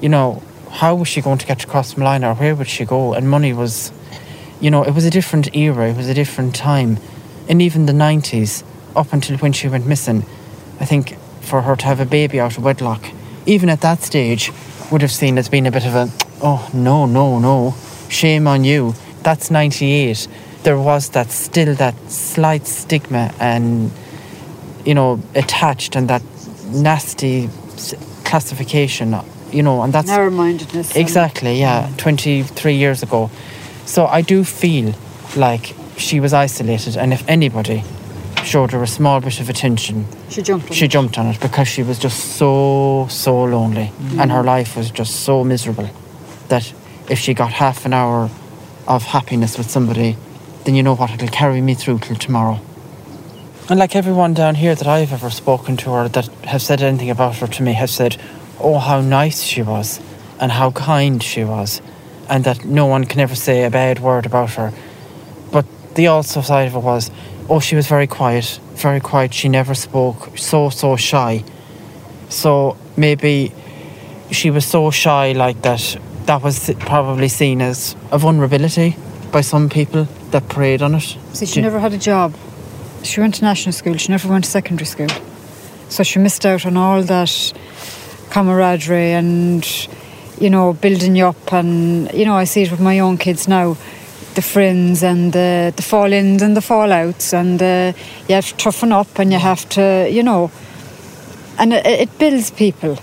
you 0.00 0.08
know, 0.08 0.42
how 0.70 0.94
was 0.94 1.08
she 1.08 1.20
going 1.20 1.38
to 1.38 1.46
get 1.46 1.64
across 1.64 1.94
Malina 1.94 2.32
or 2.32 2.34
where 2.34 2.54
would 2.54 2.68
she 2.68 2.84
go? 2.84 3.14
And 3.14 3.28
money 3.28 3.52
was, 3.52 3.92
you 4.60 4.70
know, 4.70 4.84
it 4.84 4.94
was 4.94 5.04
a 5.04 5.10
different 5.10 5.54
era, 5.56 5.90
it 5.90 5.96
was 5.96 6.08
a 6.08 6.14
different 6.14 6.54
time. 6.54 6.98
And 7.48 7.60
even 7.60 7.86
the 7.86 7.92
90s, 7.92 8.62
up 8.96 9.12
until 9.12 9.38
when 9.38 9.52
she 9.52 9.68
went 9.68 9.86
missing, 9.86 10.24
I 10.78 10.84
think 10.84 11.16
for 11.40 11.62
her 11.62 11.76
to 11.76 11.84
have 11.86 12.00
a 12.00 12.06
baby 12.06 12.40
out 12.40 12.56
of 12.56 12.64
wedlock, 12.64 13.04
even 13.46 13.68
at 13.68 13.80
that 13.80 14.02
stage, 14.02 14.52
would 14.90 15.02
have 15.02 15.12
seen 15.12 15.38
as 15.38 15.48
being 15.48 15.66
a 15.66 15.70
bit 15.70 15.86
of 15.86 15.94
a, 15.94 16.08
oh, 16.42 16.68
no, 16.74 17.06
no, 17.06 17.38
no, 17.38 17.74
shame 18.08 18.46
on 18.46 18.64
you. 18.64 18.94
That's 19.22 19.50
98. 19.50 20.26
There 20.62 20.78
was 20.78 21.10
that 21.10 21.30
still 21.30 21.74
that 21.76 21.94
slight 22.10 22.66
stigma 22.66 23.32
and, 23.38 23.90
you 24.84 24.94
know, 24.94 25.20
attached 25.34 25.96
and 25.96 26.08
that 26.08 26.22
nasty 26.66 27.48
classification, 28.24 29.14
you 29.50 29.62
know, 29.62 29.82
and 29.82 29.92
that's 29.92 30.08
Narrow-mindedness. 30.08 30.96
Exactly, 30.96 31.58
yeah, 31.58 31.90
23 31.96 32.74
years 32.74 33.02
ago. 33.02 33.30
So 33.86 34.06
I 34.06 34.22
do 34.22 34.44
feel 34.44 34.94
like 35.36 35.74
she 35.96 36.20
was 36.20 36.32
isolated, 36.32 36.96
and 36.96 37.12
if 37.12 37.28
anybody 37.28 37.82
showed 38.44 38.72
her 38.72 38.82
a 38.82 38.86
small 38.86 39.20
bit 39.20 39.40
of 39.40 39.48
attention, 39.48 40.06
She 40.28 40.42
jumped 40.42 40.70
on 40.70 40.76
she 40.76 40.84
it. 40.84 40.88
jumped 40.88 41.18
on 41.18 41.26
it 41.26 41.40
because 41.40 41.68
she 41.68 41.82
was 41.82 41.98
just 41.98 42.36
so, 42.36 43.06
so 43.10 43.44
lonely, 43.44 43.92
mm. 43.98 44.18
and 44.20 44.30
her 44.32 44.42
life 44.42 44.76
was 44.76 44.90
just 44.90 45.20
so 45.20 45.44
miserable 45.44 45.90
that 46.48 46.72
if 47.08 47.18
she 47.18 47.34
got 47.34 47.52
half 47.52 47.84
an 47.86 47.92
hour 47.92 48.30
of 48.86 49.02
happiness 49.04 49.56
with 49.58 49.70
somebody, 49.70 50.16
then 50.64 50.74
you 50.74 50.82
know 50.82 50.94
what, 50.94 51.10
it'll 51.10 51.28
carry 51.28 51.60
me 51.60 51.74
through 51.74 51.98
till 51.98 52.16
tomorrow. 52.16 52.60
And 53.68 53.78
like 53.78 53.94
everyone 53.94 54.34
down 54.34 54.56
here 54.56 54.74
that 54.74 54.86
I've 54.86 55.12
ever 55.12 55.30
spoken 55.30 55.76
to 55.78 55.90
or 55.90 56.08
that 56.08 56.26
have 56.44 56.60
said 56.60 56.82
anything 56.82 57.10
about 57.10 57.36
her 57.36 57.46
to 57.46 57.62
me 57.62 57.72
have 57.74 57.90
said, 57.90 58.16
oh, 58.58 58.78
how 58.78 59.00
nice 59.00 59.42
she 59.42 59.62
was 59.62 60.00
and 60.40 60.50
how 60.52 60.72
kind 60.72 61.22
she 61.22 61.44
was, 61.44 61.80
and 62.28 62.44
that 62.44 62.64
no 62.64 62.86
one 62.86 63.04
can 63.04 63.20
ever 63.20 63.34
say 63.34 63.64
a 63.64 63.70
bad 63.70 64.00
word 64.00 64.26
about 64.26 64.50
her. 64.54 64.72
But 65.52 65.66
the 65.94 66.08
also 66.08 66.40
side 66.40 66.66
of 66.66 66.74
it 66.74 66.82
was, 66.82 67.10
oh, 67.50 67.60
she 67.60 67.74
was 67.74 67.88
very 67.88 68.06
quiet, 68.06 68.60
very 68.74 69.00
quiet. 69.00 69.34
She 69.34 69.48
never 69.48 69.74
spoke, 69.74 70.38
so, 70.38 70.70
so 70.70 70.96
shy. 70.96 71.44
So 72.28 72.76
maybe 72.96 73.52
she 74.30 74.50
was 74.50 74.64
so 74.64 74.90
shy 74.92 75.32
like 75.32 75.60
that, 75.62 75.98
that 76.26 76.42
was 76.42 76.70
probably 76.78 77.28
seen 77.28 77.60
as 77.60 77.96
a 78.12 78.18
vulnerability 78.18 78.96
by 79.32 79.40
some 79.40 79.68
people 79.68 80.04
that 80.30 80.48
preyed 80.48 80.80
on 80.80 80.94
it. 80.94 81.16
See, 81.32 81.46
she 81.46 81.60
never 81.60 81.80
had 81.80 81.92
a 81.92 81.98
job. 81.98 82.34
She 83.02 83.20
went 83.20 83.34
to 83.36 83.42
national 83.42 83.72
school. 83.72 83.96
She 83.96 84.12
never 84.12 84.28
went 84.28 84.44
to 84.44 84.50
secondary 84.50 84.86
school. 84.86 85.08
So 85.88 86.04
she 86.04 86.20
missed 86.20 86.46
out 86.46 86.64
on 86.66 86.76
all 86.76 87.02
that 87.02 87.52
camaraderie 88.30 89.12
and, 89.12 89.88
you 90.38 90.50
know, 90.50 90.72
building 90.74 91.16
you 91.16 91.26
up. 91.26 91.52
And, 91.52 92.12
you 92.12 92.24
know, 92.26 92.36
I 92.36 92.44
see 92.44 92.62
it 92.62 92.70
with 92.70 92.80
my 92.80 93.00
own 93.00 93.18
kids 93.18 93.48
now. 93.48 93.76
The 94.34 94.42
friends 94.42 95.02
and 95.02 95.32
the, 95.32 95.72
the 95.74 95.82
fall 95.82 96.12
ins 96.12 96.42
and 96.42 96.56
the 96.56 96.60
fallouts. 96.60 97.32
And 97.32 97.60
uh, 97.60 97.92
you 98.28 98.34
have 98.34 98.46
to 98.46 98.56
toughen 98.56 98.92
up 98.92 99.18
and 99.18 99.32
you 99.32 99.38
have 99.38 99.68
to, 99.70 100.08
you 100.10 100.22
know, 100.22 100.50
and 101.58 101.72
it, 101.72 101.86
it 101.86 102.18
builds 102.18 102.50
people. 102.50 102.98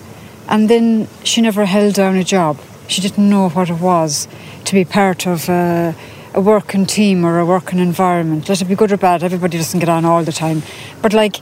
And 0.47 0.69
then 0.69 1.07
she 1.23 1.41
never 1.41 1.65
held 1.65 1.95
down 1.95 2.15
a 2.15 2.23
job. 2.23 2.57
She 2.87 3.01
didn't 3.01 3.29
know 3.29 3.49
what 3.49 3.69
it 3.69 3.79
was 3.79 4.27
to 4.63 4.73
be 4.73 4.85
part 4.85 5.27
of 5.27 5.49
a, 5.49 5.93
a 6.33 6.41
working 6.41 6.85
team 6.85 7.25
or 7.25 7.39
a 7.39 7.45
working 7.45 7.79
environment. 7.79 8.47
Let 8.47 8.61
it 8.61 8.65
be 8.65 8.75
good 8.75 8.91
or 8.91 8.97
bad, 8.97 9.23
everybody 9.23 9.57
doesn't 9.57 9.79
get 9.79 9.89
on 9.89 10.05
all 10.05 10.23
the 10.23 10.31
time. 10.31 10.63
But 11.01 11.13
like, 11.13 11.37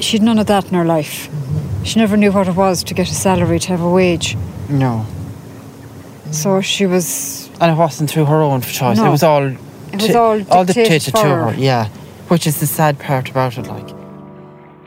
she'd 0.00 0.22
none 0.22 0.38
of 0.38 0.46
that 0.46 0.66
in 0.66 0.74
her 0.74 0.84
life. 0.84 1.28
She 1.84 2.00
never 2.00 2.16
knew 2.16 2.32
what 2.32 2.48
it 2.48 2.56
was 2.56 2.82
to 2.84 2.94
get 2.94 3.08
a 3.08 3.14
salary, 3.14 3.60
to 3.60 3.68
have 3.68 3.80
a 3.80 3.88
wage. 3.88 4.36
No. 4.68 5.06
So 6.32 6.60
she 6.60 6.86
was, 6.86 7.45
And 7.60 7.72
it 7.72 7.78
wasn't 7.78 8.10
through 8.10 8.26
her 8.26 8.42
own 8.42 8.60
choice. 8.60 8.98
It 8.98 9.08
was 9.08 9.22
all 9.22 9.46
it 9.46 10.02
was 10.02 10.14
all 10.14 10.38
dictated, 10.38 10.74
dictated 10.74 11.14
to 11.14 11.20
for 11.20 11.52
her. 11.52 11.54
Yeah. 11.54 11.88
Which 12.28 12.46
is 12.46 12.60
the 12.60 12.66
sad 12.66 12.98
part 12.98 13.30
about 13.30 13.56
it, 13.56 13.66
like. 13.66 13.94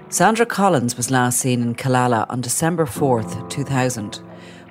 Sandra 0.09 0.45
Collins 0.45 0.97
was 0.97 1.11
last 1.11 1.39
seen 1.39 1.61
in 1.61 1.75
Killala 1.75 2.25
on 2.29 2.41
December 2.41 2.85
4th, 2.85 3.49
2000, 3.49 4.15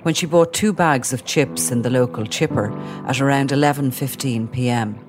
when 0.03 0.13
she 0.13 0.25
bought 0.25 0.53
two 0.53 0.73
bags 0.73 1.13
of 1.13 1.25
chips 1.25 1.71
in 1.71 1.81
the 1.81 1.89
local 1.89 2.25
chipper 2.25 2.71
at 3.07 3.21
around 3.21 3.49
11:15 3.49 4.51
p.m. 4.51 4.99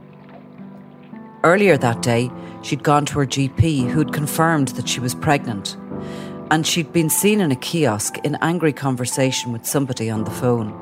Earlier 1.43 1.77
that 1.79 2.03
day, 2.03 2.31
she'd 2.63 2.83
gone 2.83 3.07
to 3.07 3.19
her 3.19 3.27
GP 3.27 3.89
who'd 3.91 4.13
confirmed 4.13 4.69
that 4.69 4.89
she 4.89 5.01
was 5.01 5.15
pregnant, 5.15 5.77
and 6.51 6.67
she'd 6.67 6.93
been 6.93 7.11
seen 7.11 7.41
in 7.41 7.51
a 7.51 7.57
kiosk 7.57 8.19
in 8.25 8.37
angry 8.41 8.73
conversation 8.73 9.53
with 9.53 9.67
somebody 9.67 10.11
on 10.11 10.25
the 10.25 10.31
phone. 10.31 10.73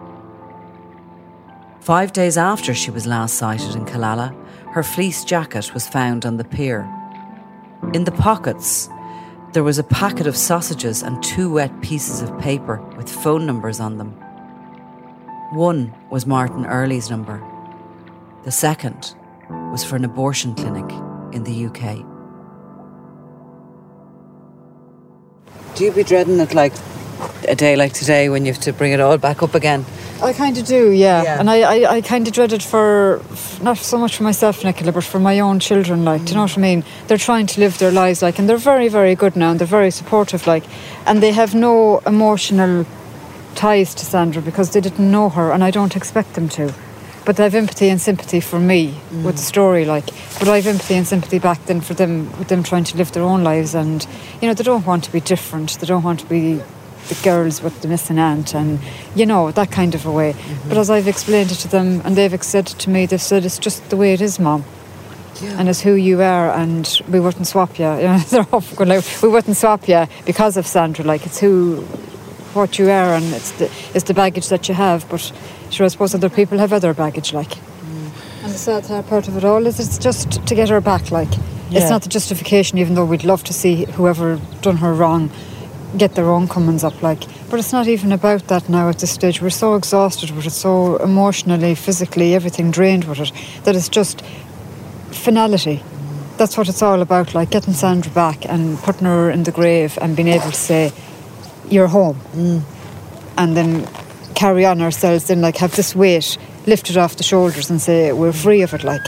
Five 1.80 2.12
days 2.12 2.36
after 2.36 2.74
she 2.74 2.90
was 2.90 3.06
last 3.06 3.36
sighted 3.36 3.74
in 3.74 3.86
Killala, 3.86 4.34
her 4.72 4.82
fleece 4.82 5.24
jacket 5.24 5.72
was 5.72 5.88
found 5.88 6.26
on 6.26 6.36
the 6.36 6.44
pier. 6.44 6.88
In 7.94 8.04
the 8.04 8.12
pockets, 8.12 8.88
there 9.52 9.62
was 9.62 9.78
a 9.78 9.84
packet 9.84 10.26
of 10.26 10.36
sausages 10.36 11.02
and 11.02 11.22
two 11.22 11.50
wet 11.50 11.80
pieces 11.80 12.20
of 12.20 12.38
paper 12.38 12.82
with 12.96 13.08
phone 13.08 13.46
numbers 13.46 13.80
on 13.80 13.96
them. 13.96 14.10
One 15.52 15.94
was 16.10 16.26
Martin 16.26 16.66
Earley's 16.66 17.08
number. 17.08 17.42
The 18.44 18.50
second 18.50 19.14
was 19.72 19.82
for 19.82 19.96
an 19.96 20.04
abortion 20.04 20.54
clinic 20.54 20.90
in 21.32 21.44
the 21.44 21.66
UK. 21.66 22.04
Do 25.74 25.84
you 25.84 25.92
be 25.92 26.02
dreading 26.02 26.40
it 26.40 26.52
like 26.52 26.74
a 27.48 27.54
day 27.54 27.76
like 27.76 27.92
today 27.92 28.28
when 28.28 28.44
you 28.44 28.52
have 28.52 28.62
to 28.62 28.72
bring 28.72 28.92
it 28.92 29.00
all 29.00 29.18
back 29.18 29.42
up 29.42 29.54
again? 29.54 29.84
I 30.20 30.32
kind 30.32 30.58
of 30.58 30.66
do, 30.66 30.90
yeah. 30.90 31.22
Yeah. 31.22 31.38
And 31.38 31.48
I, 31.48 31.60
I, 31.60 31.96
I 31.96 32.00
kind 32.00 32.26
of 32.26 32.34
dread 32.34 32.52
it 32.52 32.62
for, 32.62 33.22
not 33.62 33.78
so 33.78 33.98
much 33.98 34.16
for 34.16 34.24
myself, 34.24 34.64
Nicola, 34.64 34.90
but 34.90 35.04
for 35.04 35.20
my 35.20 35.38
own 35.38 35.60
children, 35.60 36.04
like, 36.04 36.24
do 36.24 36.30
you 36.30 36.36
know 36.36 36.42
what 36.42 36.58
I 36.58 36.60
mean? 36.60 36.82
They're 37.06 37.18
trying 37.18 37.46
to 37.46 37.60
live 37.60 37.78
their 37.78 37.92
lives, 37.92 38.20
like, 38.20 38.38
and 38.38 38.48
they're 38.48 38.56
very, 38.56 38.88
very 38.88 39.14
good 39.14 39.36
now, 39.36 39.52
and 39.52 39.60
they're 39.60 39.66
very 39.66 39.92
supportive, 39.92 40.46
like, 40.46 40.64
and 41.06 41.22
they 41.22 41.30
have 41.30 41.54
no 41.54 41.98
emotional 42.00 42.84
ties 43.54 43.94
to 43.94 44.04
Sandra 44.04 44.42
because 44.42 44.72
they 44.72 44.80
didn't 44.80 45.10
know 45.10 45.28
her, 45.28 45.52
and 45.52 45.62
I 45.62 45.70
don't 45.70 45.94
expect 45.94 46.34
them 46.34 46.48
to. 46.50 46.74
But 47.24 47.36
they 47.36 47.42
have 47.42 47.54
empathy 47.54 47.88
and 47.88 48.00
sympathy 48.00 48.40
for 48.40 48.58
me 48.58 48.98
mm. 49.10 49.22
with 49.22 49.36
the 49.36 49.42
story, 49.42 49.84
like. 49.84 50.06
But 50.38 50.48
I 50.48 50.56
have 50.56 50.66
empathy 50.66 50.94
and 50.94 51.06
sympathy 51.06 51.38
back 51.38 51.62
then 51.66 51.80
for 51.80 51.94
them, 51.94 52.30
with 52.38 52.48
them 52.48 52.62
trying 52.62 52.84
to 52.84 52.96
live 52.96 53.12
their 53.12 53.22
own 53.22 53.44
lives, 53.44 53.74
and 53.74 54.06
you 54.40 54.48
know 54.48 54.54
they 54.54 54.64
don't 54.64 54.86
want 54.86 55.04
to 55.04 55.12
be 55.12 55.20
different. 55.20 55.78
They 55.78 55.86
don't 55.86 56.02
want 56.02 56.20
to 56.20 56.26
be 56.26 56.62
the 57.08 57.18
girls 57.22 57.62
with 57.62 57.80
the 57.80 57.88
missing 57.88 58.18
aunt, 58.18 58.54
and 58.54 58.78
you 59.14 59.24
know 59.26 59.50
that 59.52 59.70
kind 59.70 59.94
of 59.94 60.04
a 60.06 60.12
way. 60.12 60.32
But 60.32 60.40
mm-hmm. 60.40 60.78
as 60.78 60.90
I've 60.90 61.08
explained 61.08 61.50
it 61.50 61.56
to 61.56 61.68
them, 61.68 62.02
and 62.04 62.16
they've 62.16 62.42
said 62.42 62.70
it 62.70 62.78
to 62.80 62.90
me, 62.90 63.06
they've 63.06 63.20
said 63.20 63.44
it's 63.44 63.58
just 63.58 63.88
the 63.90 63.96
way 63.96 64.12
it 64.12 64.20
is, 64.20 64.38
mom. 64.38 64.64
And 65.40 65.68
it's 65.68 65.80
who 65.80 65.94
you 65.94 66.20
are, 66.20 66.50
and 66.50 67.00
we 67.08 67.20
wouldn't 67.20 67.46
swap 67.46 67.78
you. 67.78 67.86
you 67.96 68.02
know, 68.02 68.18
they're 68.18 68.46
off 68.52 68.74
going 68.74 68.88
like, 68.88 69.04
we 69.22 69.28
wouldn't 69.28 69.56
swap 69.56 69.86
you 69.88 70.06
because 70.26 70.56
of 70.56 70.66
Sandra. 70.66 71.04
Like 71.04 71.24
it's 71.26 71.38
who, 71.38 71.82
what 72.54 72.78
you 72.78 72.90
are, 72.90 73.14
and 73.14 73.32
it's 73.32 73.52
the 73.52 73.70
it's 73.94 74.04
the 74.04 74.14
baggage 74.14 74.48
that 74.48 74.68
you 74.68 74.74
have. 74.74 75.08
But 75.08 75.32
sure, 75.70 75.86
I 75.86 75.88
suppose 75.88 76.14
other 76.14 76.30
people 76.30 76.58
have 76.58 76.72
other 76.72 76.92
baggage, 76.92 77.32
like. 77.32 77.50
Mm. 77.50 78.44
And 78.44 78.52
the 78.52 78.58
sad 78.58 78.84
sad 78.84 79.06
part 79.06 79.28
of 79.28 79.36
it 79.36 79.44
all 79.44 79.66
is 79.66 79.78
it's 79.78 79.98
just 79.98 80.44
to 80.46 80.54
get 80.54 80.68
her 80.70 80.80
back. 80.80 81.10
Like 81.10 81.32
Yeah. 81.70 81.80
it's 81.80 81.90
not 81.90 82.02
the 82.02 82.08
justification, 82.08 82.78
even 82.78 82.94
though 82.94 83.04
we'd 83.04 83.24
love 83.24 83.44
to 83.44 83.52
see 83.52 83.84
whoever 83.84 84.40
done 84.60 84.78
her 84.78 84.92
wrong 84.92 85.30
get 85.96 86.14
their 86.14 86.28
own 86.28 86.48
comings 86.48 86.84
up. 86.84 87.02
Like, 87.02 87.20
but 87.50 87.58
it's 87.58 87.72
not 87.72 87.88
even 87.88 88.12
about 88.12 88.48
that 88.48 88.68
now 88.68 88.88
at 88.88 88.98
this 88.98 89.12
stage. 89.12 89.40
We're 89.40 89.50
so 89.50 89.74
exhausted 89.74 90.30
with 90.30 90.46
it, 90.46 90.50
so 90.50 90.96
emotionally, 90.96 91.74
physically, 91.74 92.34
everything 92.34 92.70
drained 92.70 93.04
with 93.04 93.20
it 93.20 93.32
that 93.64 93.74
it's 93.74 93.88
just 93.88 94.22
finality. 95.10 95.82
That's 96.36 96.56
what 96.56 96.68
it's 96.68 96.82
all 96.82 97.02
about, 97.02 97.34
like 97.34 97.50
getting 97.50 97.74
Sandra 97.74 98.12
back 98.12 98.44
and 98.46 98.78
putting 98.78 99.06
her 99.06 99.30
in 99.30 99.42
the 99.42 99.52
grave 99.52 99.98
and 100.00 100.14
being 100.14 100.28
able 100.28 100.50
to 100.50 100.56
say, 100.56 100.92
You're 101.68 101.88
home. 101.88 102.20
Mm. 102.32 102.62
And 103.36 103.56
then 103.56 103.88
carry 104.34 104.64
on 104.64 104.80
ourselves, 104.80 105.26
then 105.26 105.40
like 105.40 105.56
have 105.56 105.74
this 105.74 105.96
weight 105.96 106.38
lifted 106.66 106.96
off 106.96 107.16
the 107.16 107.24
shoulders 107.24 107.70
and 107.70 107.80
say, 107.80 108.12
We're 108.12 108.32
free 108.32 108.62
of 108.62 108.74
it, 108.74 108.84
like. 108.84 109.02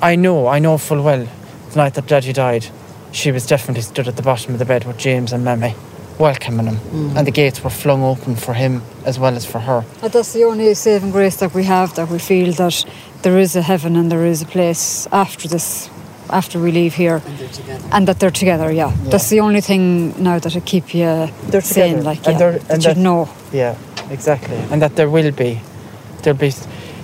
I 0.00 0.16
know, 0.16 0.48
I 0.48 0.58
know 0.58 0.78
full 0.78 1.02
well 1.02 1.28
the 1.70 1.76
night 1.76 1.94
that 1.94 2.06
Daddy 2.06 2.32
died, 2.32 2.66
she 3.12 3.30
was 3.30 3.46
definitely 3.46 3.82
stood 3.82 4.08
at 4.08 4.16
the 4.16 4.22
bottom 4.22 4.52
of 4.54 4.58
the 4.58 4.64
bed 4.64 4.84
with 4.84 4.98
James 4.98 5.32
and 5.32 5.44
Mammy, 5.44 5.74
welcoming 6.18 6.66
him. 6.66 6.76
Mm. 6.76 7.16
And 7.16 7.26
the 7.26 7.30
gates 7.30 7.62
were 7.62 7.70
flung 7.70 8.02
open 8.02 8.36
for 8.36 8.54
him 8.54 8.82
as 9.04 9.18
well 9.18 9.34
as 9.36 9.44
for 9.46 9.60
her. 9.60 9.84
And 10.02 10.12
that's 10.12 10.32
the 10.32 10.44
only 10.44 10.74
saving 10.74 11.10
grace 11.12 11.36
that 11.36 11.54
we 11.54 11.64
have, 11.64 11.94
that 11.94 12.08
we 12.08 12.18
feel 12.18 12.52
that 12.54 12.84
there 13.22 13.38
is 13.38 13.54
a 13.56 13.62
heaven 13.62 13.96
and 13.96 14.10
there 14.10 14.24
is 14.26 14.42
a 14.42 14.46
place 14.46 15.06
after 15.12 15.46
this, 15.48 15.88
after 16.30 16.58
we 16.58 16.72
leave 16.72 16.94
here. 16.94 17.20
And 17.26 17.38
they're 17.38 17.48
together. 17.48 17.88
And 17.92 18.08
that 18.08 18.18
they're 18.20 18.30
together, 18.30 18.72
yeah. 18.72 18.92
That's 19.04 19.28
the 19.28 19.40
only 19.40 19.60
thing 19.60 20.14
now 20.22 20.38
that'll 20.38 20.60
keep 20.62 20.94
you 20.94 21.28
They're 21.50 21.60
sane, 21.60 21.98
together. 21.98 22.02
like, 22.02 22.26
And 22.26 22.32
yeah. 22.40 22.50
they're- 22.50 22.58
that 22.78 22.96
you 22.96 23.02
know. 23.02 23.28
Yeah, 23.52 23.76
exactly. 24.10 24.56
And 24.70 24.80
that 24.82 24.96
there 24.96 25.10
will 25.10 25.30
be, 25.32 25.60
there'll 26.22 26.38
be, 26.38 26.52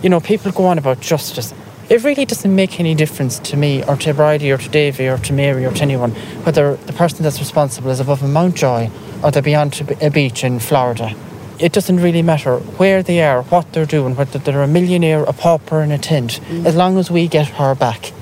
you 0.03 0.09
know, 0.09 0.21
people 0.21 0.53
go 0.53 0.65
on 0.67 0.79
about 0.79 1.01
justice. 1.01 1.53
It 1.89 2.05
really 2.05 2.27
doesn't 2.27 2.55
make 2.55 2.79
any 2.81 2.95
difference 2.95 3.39
to 3.39 3.57
me 3.57 3.83
or 3.83 3.97
to 3.97 4.13
Bridie 4.13 4.53
or 4.53 4.59
to 4.59 4.69
Davy 4.69 5.09
or 5.09 5.17
to 5.17 5.33
Mary 5.33 5.65
or 5.65 5.73
to 5.73 5.83
anyone 5.83 6.11
whether 6.45 6.77
the 6.77 6.93
person 6.93 7.23
that's 7.23 7.39
responsible 7.39 7.91
is 7.91 7.99
above 7.99 8.23
a 8.23 8.29
Mountjoy 8.29 8.91
or 9.23 9.31
they're 9.31 9.41
beyond 9.41 9.81
a 10.03 10.11
beach 10.11 10.45
in 10.45 10.61
Florida. 10.61 11.15
It 11.59 11.73
doesn't 11.73 11.97
really 11.97 12.21
matter 12.21 12.59
where 12.59 13.03
they 13.03 13.23
are, 13.23 13.43
what 13.45 13.73
they're 13.73 13.87
doing, 13.87 14.17
whether 14.17 14.39
they're 14.39 14.63
a 14.63 14.69
millionaire, 14.69 15.25
a 15.25 15.33
pauper 15.33 15.81
in 15.81 15.91
a 15.91 15.97
tent, 15.97 16.41
mm. 16.49 16.67
as 16.67 16.77
long 16.77 16.99
as 16.99 17.11
we 17.11 17.27
get 17.27 17.49
her 17.49 17.75
back. 17.75 18.13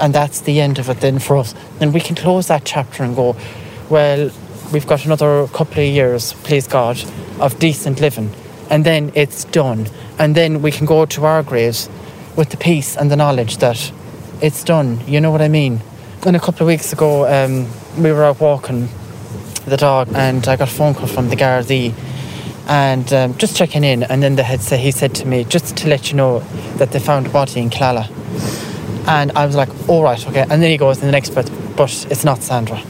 And 0.00 0.14
that's 0.14 0.40
the 0.40 0.58
end 0.62 0.78
of 0.78 0.88
it 0.88 1.00
then 1.00 1.18
for 1.18 1.36
us. 1.36 1.54
Then 1.78 1.92
we 1.92 2.00
can 2.00 2.16
close 2.16 2.48
that 2.48 2.64
chapter 2.64 3.02
and 3.02 3.14
go, 3.14 3.36
well, 3.90 4.30
we've 4.72 4.86
got 4.86 5.04
another 5.04 5.46
couple 5.48 5.82
of 5.82 5.88
years, 5.88 6.32
please 6.32 6.66
God, 6.66 6.98
of 7.38 7.58
decent 7.58 8.00
living. 8.00 8.32
And 8.70 8.86
then 8.86 9.12
it's 9.14 9.44
done. 9.44 9.88
And 10.18 10.34
then 10.34 10.62
we 10.62 10.72
can 10.72 10.86
go 10.86 11.04
to 11.04 11.26
our 11.26 11.42
graves 11.42 11.90
with 12.40 12.48
the 12.48 12.56
peace 12.56 12.96
and 12.96 13.10
the 13.10 13.16
knowledge 13.16 13.58
that 13.58 13.92
it's 14.40 14.64
done. 14.64 14.98
You 15.06 15.20
know 15.20 15.30
what 15.30 15.42
I 15.42 15.48
mean? 15.48 15.82
And 16.24 16.34
a 16.34 16.40
couple 16.40 16.62
of 16.62 16.68
weeks 16.68 16.90
ago, 16.90 17.28
um, 17.28 17.68
we 18.02 18.10
were 18.12 18.24
out 18.24 18.40
walking 18.40 18.88
the 19.66 19.76
dog, 19.76 20.08
and 20.14 20.48
I 20.48 20.56
got 20.56 20.68
a 20.68 20.72
phone 20.72 20.94
call 20.94 21.06
from 21.06 21.28
the 21.28 21.36
Gardaí, 21.36 21.92
and 22.66 23.12
um, 23.12 23.36
just 23.36 23.58
checking 23.58 23.84
in. 23.84 24.04
And 24.04 24.22
then 24.22 24.36
the 24.36 24.42
head 24.42 24.62
say, 24.62 24.78
he 24.78 24.90
said 24.90 25.14
to 25.16 25.26
me, 25.26 25.44
just 25.44 25.76
to 25.76 25.88
let 25.88 26.10
you 26.10 26.16
know 26.16 26.38
that 26.78 26.92
they 26.92 26.98
found 26.98 27.26
a 27.26 27.28
body 27.28 27.60
in 27.60 27.68
Killala. 27.68 28.08
And 29.06 29.32
I 29.32 29.44
was 29.44 29.54
like, 29.54 29.68
all 29.86 30.02
right, 30.02 30.26
okay. 30.28 30.46
And 30.48 30.62
then 30.62 30.70
he 30.70 30.78
goes 30.78 30.98
in 30.98 31.04
the 31.04 31.12
next 31.12 31.34
bit, 31.34 31.50
but 31.76 31.92
it's 32.10 32.24
not 32.24 32.42
Sandra. 32.42 32.82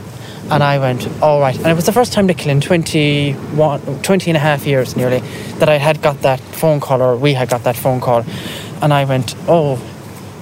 And 0.48 0.62
I 0.62 0.78
went, 0.78 1.08
all 1.20 1.40
right. 1.40 1.56
And 1.56 1.66
it 1.66 1.74
was 1.74 1.86
the 1.86 1.92
first 1.92 2.12
time, 2.12 2.26
Nicola, 2.28 2.52
in 2.52 2.60
21, 2.60 4.02
20 4.02 4.30
and 4.30 4.36
a 4.36 4.40
half 4.40 4.64
years 4.64 4.96
nearly, 4.96 5.18
that 5.58 5.68
I 5.68 5.78
had 5.78 6.02
got 6.02 6.22
that 6.22 6.38
phone 6.38 6.78
call, 6.78 7.02
or 7.02 7.16
we 7.16 7.34
had 7.34 7.48
got 7.48 7.64
that 7.64 7.74
phone 7.74 8.00
call. 8.00 8.24
And 8.82 8.92
I 8.92 9.04
went, 9.04 9.34
oh, 9.46 9.78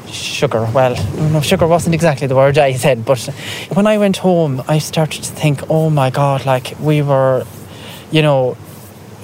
sugar. 0.06 0.68
Well, 0.72 0.94
no, 1.32 1.40
sugar 1.40 1.66
wasn't 1.66 1.94
exactly 1.94 2.26
the 2.26 2.36
word 2.36 2.58
I 2.58 2.72
said, 2.74 3.04
but 3.04 3.20
when 3.74 3.86
I 3.86 3.98
went 3.98 4.18
home, 4.18 4.62
I 4.68 4.78
started 4.78 5.24
to 5.24 5.32
think, 5.32 5.60
oh 5.68 5.90
my 5.90 6.10
God, 6.10 6.46
like 6.46 6.74
we 6.80 7.02
were, 7.02 7.44
you 8.10 8.22
know, 8.22 8.56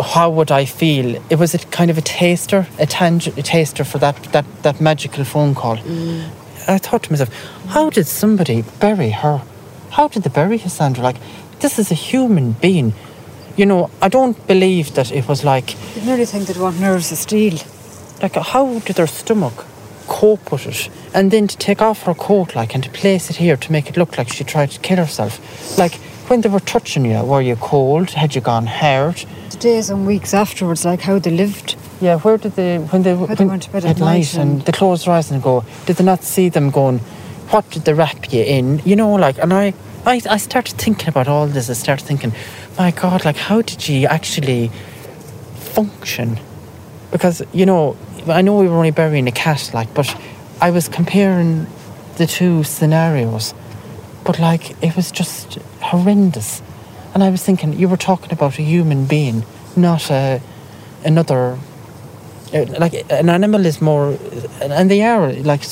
how 0.03 0.29
would 0.31 0.51
I 0.51 0.65
feel? 0.65 1.23
It 1.31 1.39
was 1.39 1.55
a 1.55 1.59
kind 1.59 1.91
of 1.91 1.99
a 1.99 2.03
taster, 2.03 2.67
a, 2.79 2.87
tang- 2.87 3.23
a 3.37 3.43
taster 3.43 3.85
for 3.85 3.99
that, 3.99 4.17
that, 4.33 4.45
that 4.63 4.81
magical 4.81 5.25
phone 5.25 5.55
call. 5.55 5.77
Mm. 5.77 6.29
I 6.67 6.79
thought 6.79 7.05
to 7.05 7.13
myself, 7.13 7.31
how 7.69 7.91
did 7.91 8.07
somebody 8.07 8.63
bury 8.81 9.11
her? 9.11 9.43
How 9.91 10.09
did 10.09 10.25
they 10.25 10.31
bury 10.31 10.59
Cassandra? 10.59 11.05
Like, 11.05 11.17
this 11.61 11.79
is 11.79 11.91
a 11.91 11.95
human 11.95 12.53
being. 12.53 12.95
You 13.57 13.67
know, 13.67 13.91
I 14.03 14.09
don't 14.09 14.47
believe 14.49 14.95
that 14.95 15.13
it 15.13 15.29
was 15.29 15.45
like. 15.45 15.77
You 15.95 16.03
nearly 16.03 16.25
think 16.25 16.49
they'd 16.49 16.57
want 16.57 16.81
nerves 16.81 17.13
of 17.13 17.19
steel. 17.19 17.59
Like, 18.25 18.37
how 18.37 18.79
did 18.79 18.97
their 18.97 19.07
stomach 19.07 19.67
cope 20.09 20.51
with 20.51 20.67
it? 20.67 20.89
And 21.13 21.31
then 21.31 21.47
to 21.47 21.59
take 21.59 21.83
off 21.83 22.05
her 22.05 22.15
coat, 22.15 22.55
like, 22.57 22.75
and 22.75 22.83
to 22.83 22.89
place 22.89 23.29
it 23.29 23.37
here 23.37 23.55
to 23.55 23.71
make 23.71 23.91
it 23.91 23.99
look 23.99 24.17
like 24.17 24.33
she 24.33 24.45
tried 24.45 24.71
to 24.71 24.81
kill 24.81 24.97
herself. 24.97 25.77
Like, 25.77 25.97
when 26.31 26.41
they 26.41 26.49
were 26.49 26.61
touching 26.61 27.05
you, 27.05 27.23
were 27.23 27.43
you 27.43 27.55
cold? 27.57 28.13
Had 28.13 28.35
you 28.35 28.41
gone 28.41 28.65
hard? 28.67 29.17
The 29.51 29.59
days 29.59 29.91
and 29.91 30.07
weeks 30.07 30.33
afterwards, 30.33 30.87
like 30.87 31.03
how 31.03 31.19
they 31.19 31.33
lived. 31.33 31.77
Yeah, 32.01 32.17
where 32.17 32.39
did 32.39 32.53
they, 32.53 32.79
when 32.79 33.03
they, 33.03 33.13
when, 33.13 33.35
they 33.35 33.45
went 33.45 33.65
to 33.65 33.71
bed 33.71 33.85
at 33.85 33.91
at 33.91 33.99
night 33.99 34.33
and, 34.39 34.53
and- 34.53 34.63
they 34.63 34.73
closed 34.73 35.05
their 35.05 35.13
eyes 35.13 35.31
and 35.31 35.43
go, 35.43 35.63
did 35.85 35.97
they 35.97 36.05
not 36.05 36.25
see 36.25 36.49
them 36.49 36.71
going, 36.71 37.01
what 37.51 37.69
did 37.69 37.85
they 37.85 37.93
wrap 37.93 38.33
you 38.33 38.43
in? 38.43 38.81
You 38.87 38.97
know, 38.97 39.13
like, 39.13 39.37
and 39.37 39.53
I, 39.53 39.75
I, 40.07 40.23
I 40.31 40.39
started 40.39 40.79
thinking 40.79 41.11
about 41.11 41.29
all 41.29 41.47
this. 41.47 41.69
I 41.69 41.75
started 41.75 42.07
thinking, 42.07 42.33
my 42.79 42.91
God, 42.91 43.27
like, 43.27 43.37
how 43.37 43.61
did 43.61 43.87
you 43.87 44.07
actually 44.07 44.71
function? 45.57 46.39
Because, 47.13 47.43
you 47.53 47.65
know, 47.65 47.97
I 48.29 48.43
know 48.43 48.59
we 48.59 48.69
were 48.69 48.77
only 48.77 48.91
burying 48.91 49.29
a 49.29 49.33
cat, 49.33 49.71
like, 49.75 49.93
but 49.95 50.15
I 50.61 50.71
was 50.71 50.89
comparing 50.89 51.67
the 52.17 52.27
two 52.27 52.65
scenarios. 52.65 53.55
But, 54.25 54.39
like, 54.39 54.83
it 54.83 54.97
was 54.97 55.11
just 55.11 55.59
horrendous. 55.81 56.63
And 57.13 57.23
I 57.23 57.31
was 57.31 57.43
thinking, 57.43 57.75
you 57.75 57.89
were 57.89 57.97
talking 57.97 58.33
about 58.33 58.59
a 58.59 58.63
human 58.63 59.05
being, 59.05 59.45
not 59.77 60.11
a, 60.11 60.41
another 61.05 61.59
uh, 62.55 62.65
like 62.79 62.95
an 63.11 63.29
animal 63.29 63.67
is 63.67 63.81
more 63.81 64.17
and 64.63 64.91
they 64.91 65.03
are 65.03 65.33
like 65.33 65.65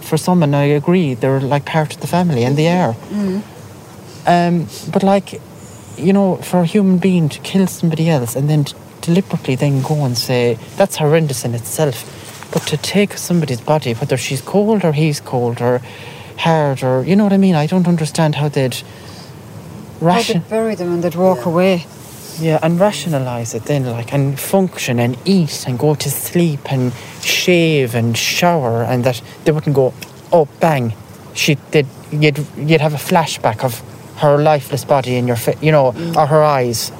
for 0.00 0.16
some 0.16 0.42
and 0.42 0.56
i 0.56 0.64
agree 0.64 1.14
they're 1.14 1.40
like 1.40 1.64
part 1.66 1.94
of 1.94 2.00
the 2.00 2.06
family 2.06 2.42
and 2.44 2.56
they 2.56 2.68
are 2.68 2.94
um, 4.26 4.66
but 4.90 5.02
like 5.02 5.40
you 5.98 6.12
know 6.12 6.36
for 6.36 6.60
a 6.60 6.64
human 6.64 6.96
being 6.98 7.28
to 7.28 7.38
kill 7.40 7.66
somebody 7.66 8.08
else 8.08 8.34
and 8.34 8.48
then 8.48 8.64
to 8.64 8.74
deliberately 9.02 9.54
then 9.56 9.82
go 9.82 10.04
and 10.04 10.16
say 10.16 10.58
that's 10.76 10.96
horrendous 10.96 11.44
in 11.44 11.54
itself 11.54 11.96
but 12.52 12.62
to 12.66 12.76
take 12.76 13.12
somebody's 13.18 13.60
body 13.60 13.92
whether 13.94 14.16
she's 14.16 14.40
cold 14.40 14.84
or 14.84 14.92
he's 14.92 15.20
cold 15.20 15.60
or 15.60 15.80
hard 16.38 16.82
or 16.82 17.02
you 17.04 17.14
know 17.16 17.24
what 17.24 17.32
i 17.32 17.36
mean 17.38 17.54
i 17.54 17.66
don't 17.66 17.88
understand 17.88 18.34
how 18.36 18.48
they'd 18.48 18.74
How 20.00 20.06
ration 20.06 20.40
they'd 20.42 20.50
bury 20.50 20.74
them 20.74 20.92
and 20.94 21.02
they'd 21.04 21.14
walk 21.14 21.44
away. 21.46 21.86
yeah, 22.40 22.58
and 22.62 22.80
rationalize 22.80 23.54
it 23.54 23.64
then, 23.64 23.84
like, 23.86 24.12
and 24.14 24.40
function 24.40 24.98
and 24.98 25.16
eat 25.24 25.64
and 25.68 25.78
go 25.78 25.94
to 25.94 26.10
sleep 26.10 26.72
and 26.72 26.92
shave 27.22 27.94
and 27.94 28.16
shower, 28.16 28.82
and 28.82 29.04
that 29.04 29.22
they 29.44 29.52
wouldn't 29.52 29.76
go, 29.76 29.92
oh, 30.32 30.46
bang, 30.58 30.94
she 31.34 31.56
did. 31.70 31.86
You'd 32.10 32.38
you'd 32.56 32.80
have 32.80 32.94
a 32.94 33.04
flashback 33.10 33.62
of 33.62 33.82
her 34.16 34.38
lifeless 34.38 34.84
body 34.84 35.16
in 35.16 35.26
your, 35.28 35.36
fa- 35.36 35.58
you 35.60 35.70
know, 35.70 35.92
or 36.16 36.26
her 36.26 36.42
eyes. 36.42 36.90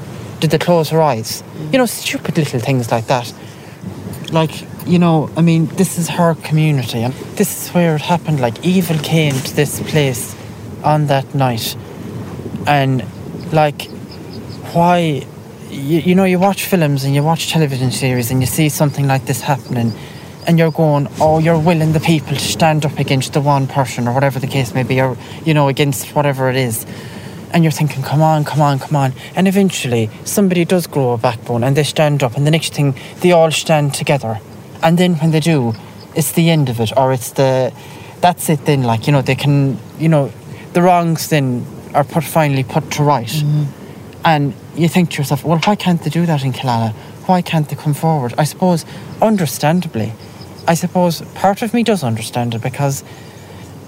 Did 0.42 0.50
they 0.50 0.58
close 0.58 0.90
her 0.90 1.00
eyes? 1.00 1.44
You 1.70 1.78
know, 1.78 1.86
stupid 1.86 2.36
little 2.36 2.58
things 2.58 2.90
like 2.90 3.06
that. 3.06 3.32
Like, 4.32 4.66
you 4.88 4.98
know, 4.98 5.30
I 5.36 5.40
mean, 5.40 5.66
this 5.66 5.98
is 5.98 6.08
her 6.08 6.34
community, 6.34 6.98
and 6.98 7.14
this 7.36 7.50
is 7.62 7.72
where 7.72 7.94
it 7.94 8.02
happened. 8.02 8.40
Like, 8.40 8.66
evil 8.66 8.98
came 8.98 9.34
to 9.34 9.54
this 9.54 9.80
place 9.88 10.34
on 10.82 11.06
that 11.06 11.32
night, 11.32 11.76
and 12.66 13.04
like 13.52 13.88
why 14.72 15.24
you, 15.70 15.98
you 16.00 16.14
know 16.16 16.24
you 16.24 16.40
watch 16.40 16.64
films 16.64 17.04
and 17.04 17.14
you 17.14 17.22
watch 17.22 17.50
television 17.52 17.92
series 17.92 18.32
and 18.32 18.40
you 18.40 18.46
see 18.46 18.68
something 18.68 19.06
like 19.06 19.26
this 19.26 19.42
happening 19.42 19.92
and 20.46 20.58
you're 20.58 20.72
going 20.72 21.06
oh 21.20 21.38
you're 21.38 21.58
willing 21.58 21.92
the 21.92 22.00
people 22.00 22.34
to 22.34 22.40
stand 22.40 22.84
up 22.84 22.98
against 22.98 23.32
the 23.34 23.40
one 23.40 23.66
person 23.66 24.08
or 24.08 24.14
whatever 24.14 24.40
the 24.40 24.46
case 24.46 24.74
may 24.74 24.82
be 24.82 25.00
or 25.00 25.16
you 25.44 25.54
know 25.54 25.68
against 25.68 26.14
whatever 26.16 26.48
it 26.48 26.56
is 26.56 26.84
and 27.52 27.64
you're 27.64 27.70
thinking 27.70 28.02
come 28.02 28.22
on 28.22 28.44
come 28.44 28.60
on 28.60 28.78
come 28.78 28.96
on. 28.96 29.12
And 29.34 29.46
eventually 29.48 30.10
somebody 30.24 30.64
does 30.64 30.86
grow 30.86 31.12
a 31.12 31.18
backbone 31.18 31.64
and 31.64 31.76
they 31.76 31.84
stand 31.84 32.22
up 32.22 32.36
and 32.36 32.46
the 32.46 32.50
next 32.50 32.74
thing 32.74 32.94
they 33.20 33.32
all 33.32 33.50
stand 33.50 33.94
together. 33.94 34.40
And 34.82 34.98
then 34.98 35.14
when 35.16 35.30
they 35.30 35.40
do 35.40 35.74
it's 36.14 36.32
the 36.32 36.50
end 36.50 36.68
of 36.68 36.80
it 36.80 36.92
or 36.96 37.12
it's 37.12 37.30
the 37.32 37.72
that's 38.20 38.48
it 38.48 38.64
then 38.66 38.82
like 38.82 39.06
you 39.06 39.12
know 39.12 39.22
they 39.22 39.34
can 39.34 39.78
you 39.98 40.08
know 40.08 40.30
the 40.72 40.82
wrongs 40.82 41.28
then 41.28 41.66
are 41.94 42.04
put 42.04 42.24
finally 42.24 42.64
put 42.64 42.90
to 42.92 43.02
right. 43.02 43.26
Mm-hmm. 43.26 43.64
And 44.24 44.54
you 44.76 44.88
think 44.88 45.10
to 45.10 45.18
yourself, 45.18 45.44
well, 45.44 45.58
why 45.58 45.74
can't 45.74 46.00
they 46.02 46.10
do 46.10 46.26
that 46.26 46.44
in 46.44 46.52
Killala? 46.52 46.92
Why 47.26 47.42
can't 47.42 47.68
they 47.68 47.76
come 47.76 47.94
forward? 47.94 48.34
I 48.38 48.44
suppose, 48.44 48.84
understandably, 49.20 50.12
I 50.66 50.74
suppose 50.74 51.22
part 51.34 51.62
of 51.62 51.74
me 51.74 51.82
does 51.82 52.02
understand 52.04 52.54
it 52.54 52.62
because 52.62 53.04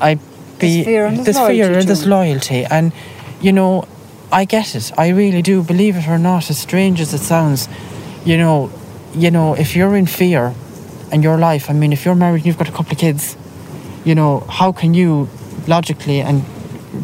I 0.01 0.17
be 0.59 0.83
There's 0.83 0.85
fear 0.85 1.07
and 1.07 1.17
there's 1.19 1.37
there's 1.37 1.49
fear 1.49 1.67
loyalty 1.67 1.79
and 1.79 1.89
there's 1.89 2.07
loyalty, 2.07 2.65
and 2.65 2.93
you 3.45 3.53
know, 3.53 3.87
I 4.33 4.45
get 4.45 4.75
it. 4.75 4.93
I 4.97 5.09
really 5.09 5.43
do 5.43 5.63
believe 5.63 5.97
it 5.97 6.09
or 6.09 6.19
not, 6.19 6.51
as 6.51 6.59
strange 6.59 7.01
as 7.01 7.13
it 7.13 7.21
sounds. 7.33 7.69
You 8.25 8.37
know, 8.39 8.71
you 9.15 9.31
know, 9.31 9.55
if 9.55 9.77
you're 9.77 9.97
in 9.97 10.07
fear, 10.07 10.55
and 11.15 11.23
your 11.23 11.39
life. 11.39 11.71
I 11.71 11.73
mean, 11.73 11.93
if 11.93 12.05
you're 12.05 12.17
married 12.17 12.39
and 12.39 12.47
you've 12.47 12.59
got 12.59 12.69
a 12.69 12.73
couple 12.73 12.93
of 12.93 12.99
kids, 12.99 13.37
you 14.05 14.15
know, 14.15 14.41
how 14.41 14.73
can 14.73 14.95
you 14.95 15.29
logically 15.69 16.21
and 16.21 16.45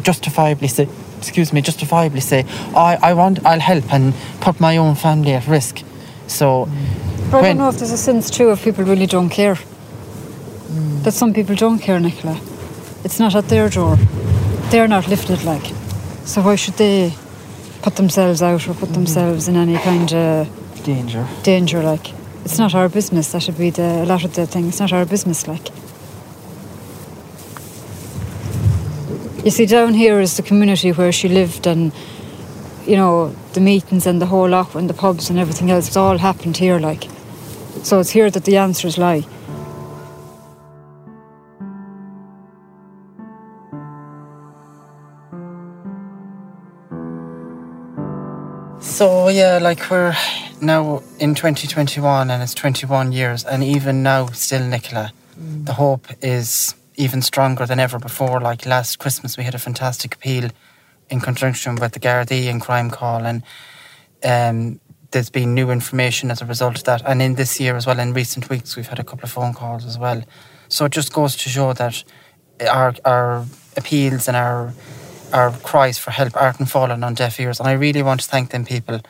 justifiably 0.03 0.67
say, 0.67 0.87
excuse 1.17 1.53
me, 1.53 1.61
justifiably 1.61 2.19
say, 2.19 2.45
I, 2.75 2.97
I 3.01 3.13
want, 3.13 3.45
I'll 3.45 3.61
help 3.61 3.91
and 3.93 4.13
put 4.41 4.59
my 4.59 4.75
own 4.77 4.95
family 4.95 5.31
at 5.31 5.47
risk. 5.47 5.81
So, 6.27 6.67
But 7.31 7.37
I 7.37 7.47
don't 7.47 7.57
know 7.57 7.69
if 7.69 7.77
there's 7.77 7.91
a 7.91 7.97
sense 7.97 8.29
too 8.29 8.49
of 8.49 8.61
people 8.61 8.83
really 8.83 9.07
don't 9.07 9.29
care. 9.29 9.57
That 11.03 11.13
some 11.13 11.33
people 11.33 11.55
don't 11.55 11.79
care, 11.79 11.99
Nicola. 11.99 12.39
It's 13.05 13.19
not 13.19 13.33
at 13.35 13.47
their 13.47 13.69
door. 13.69 13.95
They're 14.71 14.87
not 14.87 15.07
lifted 15.07 15.43
like. 15.43 15.71
So 16.25 16.41
why 16.41 16.55
should 16.55 16.75
they 16.75 17.13
put 17.81 17.95
themselves 17.95 18.41
out 18.41 18.67
or 18.67 18.73
put 18.73 18.85
mm-hmm. 18.85 18.93
themselves 18.93 19.47
in 19.47 19.55
any 19.55 19.77
kind 19.77 20.13
of 20.13 20.83
danger. 20.83 21.27
danger 21.43 21.81
like? 21.83 22.13
It's 22.45 22.57
not 22.57 22.73
our 22.73 22.89
business. 22.89 23.31
That 23.31 23.43
should 23.43 23.57
be 23.57 23.69
the 23.69 24.03
a 24.03 24.05
lot 24.05 24.23
of 24.23 24.33
the 24.33 24.47
thing. 24.47 24.67
It's 24.67 24.79
not 24.79 24.91
our 24.91 25.05
business 25.05 25.47
like. 25.47 25.69
You 29.43 29.51
see, 29.51 29.65
down 29.65 29.93
here 29.93 30.19
is 30.19 30.37
the 30.37 30.43
community 30.43 30.91
where 30.91 31.11
she 31.11 31.27
lived, 31.27 31.65
and 31.67 31.91
you 32.85 32.95
know 32.95 33.35
the 33.53 33.59
meetings 33.59 34.05
and 34.05 34.21
the 34.21 34.27
whole 34.27 34.49
lot, 34.49 34.75
and 34.75 34.89
the 34.89 34.93
pubs 34.93 35.29
and 35.29 35.39
everything 35.39 35.71
else. 35.71 35.87
It's 35.87 35.97
all 35.97 36.17
happened 36.17 36.57
here, 36.57 36.79
like. 36.79 37.09
So 37.83 37.99
it's 37.99 38.11
here 38.11 38.29
that 38.29 38.45
the 38.45 38.57
answers 38.57 38.97
lie. 38.97 39.25
So 49.01 49.29
yeah, 49.29 49.57
like 49.57 49.89
we're 49.89 50.15
now 50.61 51.01
in 51.17 51.33
2021 51.33 52.29
and 52.29 52.43
it's 52.43 52.53
21 52.53 53.11
years, 53.11 53.43
and 53.43 53.63
even 53.63 54.03
now, 54.03 54.27
still, 54.27 54.63
Nicola, 54.63 55.11
the 55.35 55.73
hope 55.73 56.05
is 56.21 56.75
even 56.97 57.23
stronger 57.23 57.65
than 57.65 57.79
ever 57.79 57.97
before. 57.97 58.39
Like 58.39 58.67
last 58.67 58.99
Christmas, 58.99 59.37
we 59.37 59.43
had 59.43 59.55
a 59.55 59.57
fantastic 59.57 60.13
appeal 60.13 60.51
in 61.09 61.19
conjunction 61.19 61.77
with 61.77 61.93
the 61.93 61.99
Gardaí 61.99 62.47
and 62.47 62.61
Crime 62.61 62.91
Call, 62.91 63.25
and 63.25 63.41
um, 64.23 64.79
there's 65.09 65.31
been 65.31 65.55
new 65.55 65.71
information 65.71 66.29
as 66.29 66.43
a 66.43 66.45
result 66.45 66.77
of 66.77 66.83
that. 66.83 67.01
And 67.03 67.23
in 67.23 67.33
this 67.33 67.59
year 67.59 67.75
as 67.75 67.87
well, 67.87 67.97
in 67.97 68.13
recent 68.13 68.51
weeks, 68.51 68.75
we've 68.75 68.85
had 68.85 68.99
a 68.99 69.03
couple 69.03 69.23
of 69.23 69.31
phone 69.31 69.55
calls 69.55 69.83
as 69.83 69.97
well. 69.97 70.23
So 70.67 70.85
it 70.85 70.91
just 70.91 71.11
goes 71.11 71.35
to 71.37 71.49
show 71.49 71.73
that 71.73 72.03
our 72.69 72.93
our 73.03 73.47
appeals 73.75 74.27
and 74.27 74.37
our 74.37 74.75
our 75.33 75.51
cries 75.59 75.97
for 75.97 76.11
help 76.11 76.35
aren't 76.35 76.69
falling 76.69 77.03
on 77.03 77.13
deaf 77.13 77.39
ears. 77.39 77.59
And 77.59 77.67
I 77.67 77.73
really 77.73 78.03
want 78.03 78.21
to 78.21 78.27
thank 78.27 78.51
them 78.51 78.65
people 78.65 79.01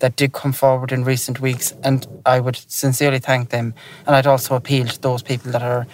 that 0.00 0.16
did 0.16 0.32
come 0.32 0.52
forward 0.52 0.92
in 0.92 1.04
recent 1.04 1.40
weeks. 1.40 1.74
And 1.82 2.06
I 2.26 2.40
would 2.40 2.56
sincerely 2.68 3.18
thank 3.18 3.50
them. 3.50 3.74
And 4.06 4.16
I'd 4.16 4.26
also 4.26 4.54
appeal 4.54 4.86
to 4.86 5.00
those 5.00 5.22
people 5.22 5.52
that 5.52 5.62
are 5.62 5.86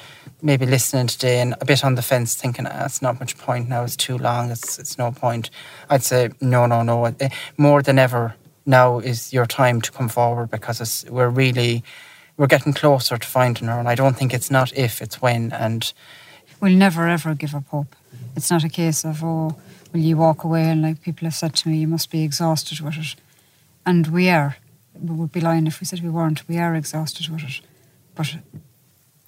maybe 0.43 0.67
listening 0.67 1.07
today 1.07 1.41
and 1.41 1.55
a 1.61 1.65
bit 1.65 1.85
on 1.85 1.95
the 1.95 2.03
fence 2.03 2.35
thinking 2.35 2.67
ah, 2.67 2.85
it's 2.85 3.03
not 3.03 3.19
much 3.19 3.37
point 3.39 3.69
now, 3.69 3.83
it's 3.83 3.97
too 3.97 4.19
long, 4.19 4.51
it's, 4.51 4.79
it's 4.79 4.99
no 4.99 5.11
point. 5.11 5.51
I'd 5.89 6.03
say 6.03 6.31
no, 6.41 6.67
no, 6.67 6.83
no. 6.83 7.07
Eh, 7.07 7.29
more 7.57 7.83
than 7.83 7.99
ever, 7.99 8.35
now 8.67 8.99
is 8.99 9.33
your 9.33 9.47
time 9.47 9.81
to 9.81 9.93
come 9.93 10.09
forward 10.09 10.51
because 10.51 11.05
we're 11.09 11.29
really, 11.29 11.83
we're 12.37 12.47
getting 12.47 12.75
closer 12.75 13.17
to 13.17 13.27
finding 13.27 13.69
her. 13.69 13.79
And 13.79 13.89
I 13.89 13.95
don't 13.95 14.17
think 14.17 14.35
it's 14.35 14.51
not 14.51 14.73
if, 14.77 15.01
it's 15.01 15.23
when. 15.23 15.53
And 15.53 15.93
we'll 16.61 16.73
never 16.73 17.09
ever 17.09 17.35
give 17.35 17.55
up 17.55 17.67
hope. 17.69 17.97
It's 18.37 18.51
not 18.51 18.65
a 18.65 18.69
case 18.69 19.05
of, 19.05 19.25
oh, 19.25 19.57
will 19.93 20.01
you 20.01 20.17
walk 20.19 20.45
away? 20.45 20.65
And 20.71 20.83
like 20.83 21.03
people 21.03 21.27
have 21.27 21.35
said 21.35 21.55
to 21.55 21.69
me, 21.69 21.79
you 21.79 21.89
must 21.89 22.11
be 22.11 22.23
exhausted 22.23 22.81
with 22.81 22.99
it. 22.99 23.17
And 23.85 24.07
we 24.09 24.29
are. 24.29 24.59
We 24.95 25.15
would 25.15 25.33
be 25.33 25.41
lying 25.41 25.67
if 25.67 25.81
we 25.81 25.87
said 25.87 26.03
we 26.03 26.11
weren't. 26.11 26.47
We 26.49 26.59
are 26.59 26.75
exhausted 26.75 27.29
with 27.29 27.43
it. 27.43 27.61
But 28.15 28.37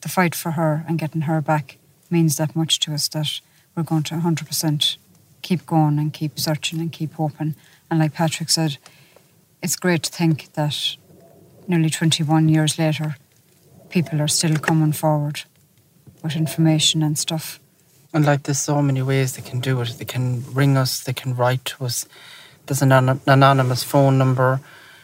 the 0.03 0.09
fight 0.09 0.35
for 0.35 0.53
her 0.53 0.85
and 0.87 0.99
getting 0.99 1.23
her 1.23 1.41
back 1.41 1.79
means 2.11 2.37
that 2.37 2.55
much 2.55 2.79
to 2.81 2.95
us 2.95 3.09
that 3.09 3.41
we're 3.75 3.83
going 3.83 4.03
to 4.05 4.17
100% 4.17 4.97
keep 5.43 5.67
going 5.67 5.99
and 5.99 6.13
keep 6.13 6.39
searching 6.39 6.81
and 6.81 6.93
keep 6.93 7.15
hoping. 7.15 7.55
And 7.91 8.01
like 8.01 8.15
Patrick 8.15 8.51
said, 8.51 8.77
it's 9.63 9.77
great 9.77 10.03
to 10.05 10.13
think 10.13 10.53
that 10.55 10.97
nearly 11.67 11.91
21 11.91 12.49
years 12.49 12.79
later, 12.79 13.17
people 13.89 14.21
are 14.21 14.29
still 14.29 14.57
coming 14.57 14.93
forward 14.93 15.43
with 16.23 16.37
information 16.37 17.03
and 17.03 17.19
stuff. 17.19 17.61
And 18.13 18.25
like, 18.25 18.45
there's 18.45 18.59
so 18.59 18.81
many 18.81 19.03
ways 19.03 19.37
they 19.37 19.43
can 19.43 19.61
do 19.61 19.81
it. 19.81 19.97
They 19.99 20.05
can 20.05 20.43
ring 20.53 20.77
us, 20.77 21.01
they 21.01 21.13
can 21.13 21.35
write 21.35 21.65
to 21.67 21.85
us. 21.85 22.07
There's 22.67 22.83
an 22.83 22.93
anonymous 23.27 23.83
phone 23.83 24.19
number. 24.19 24.61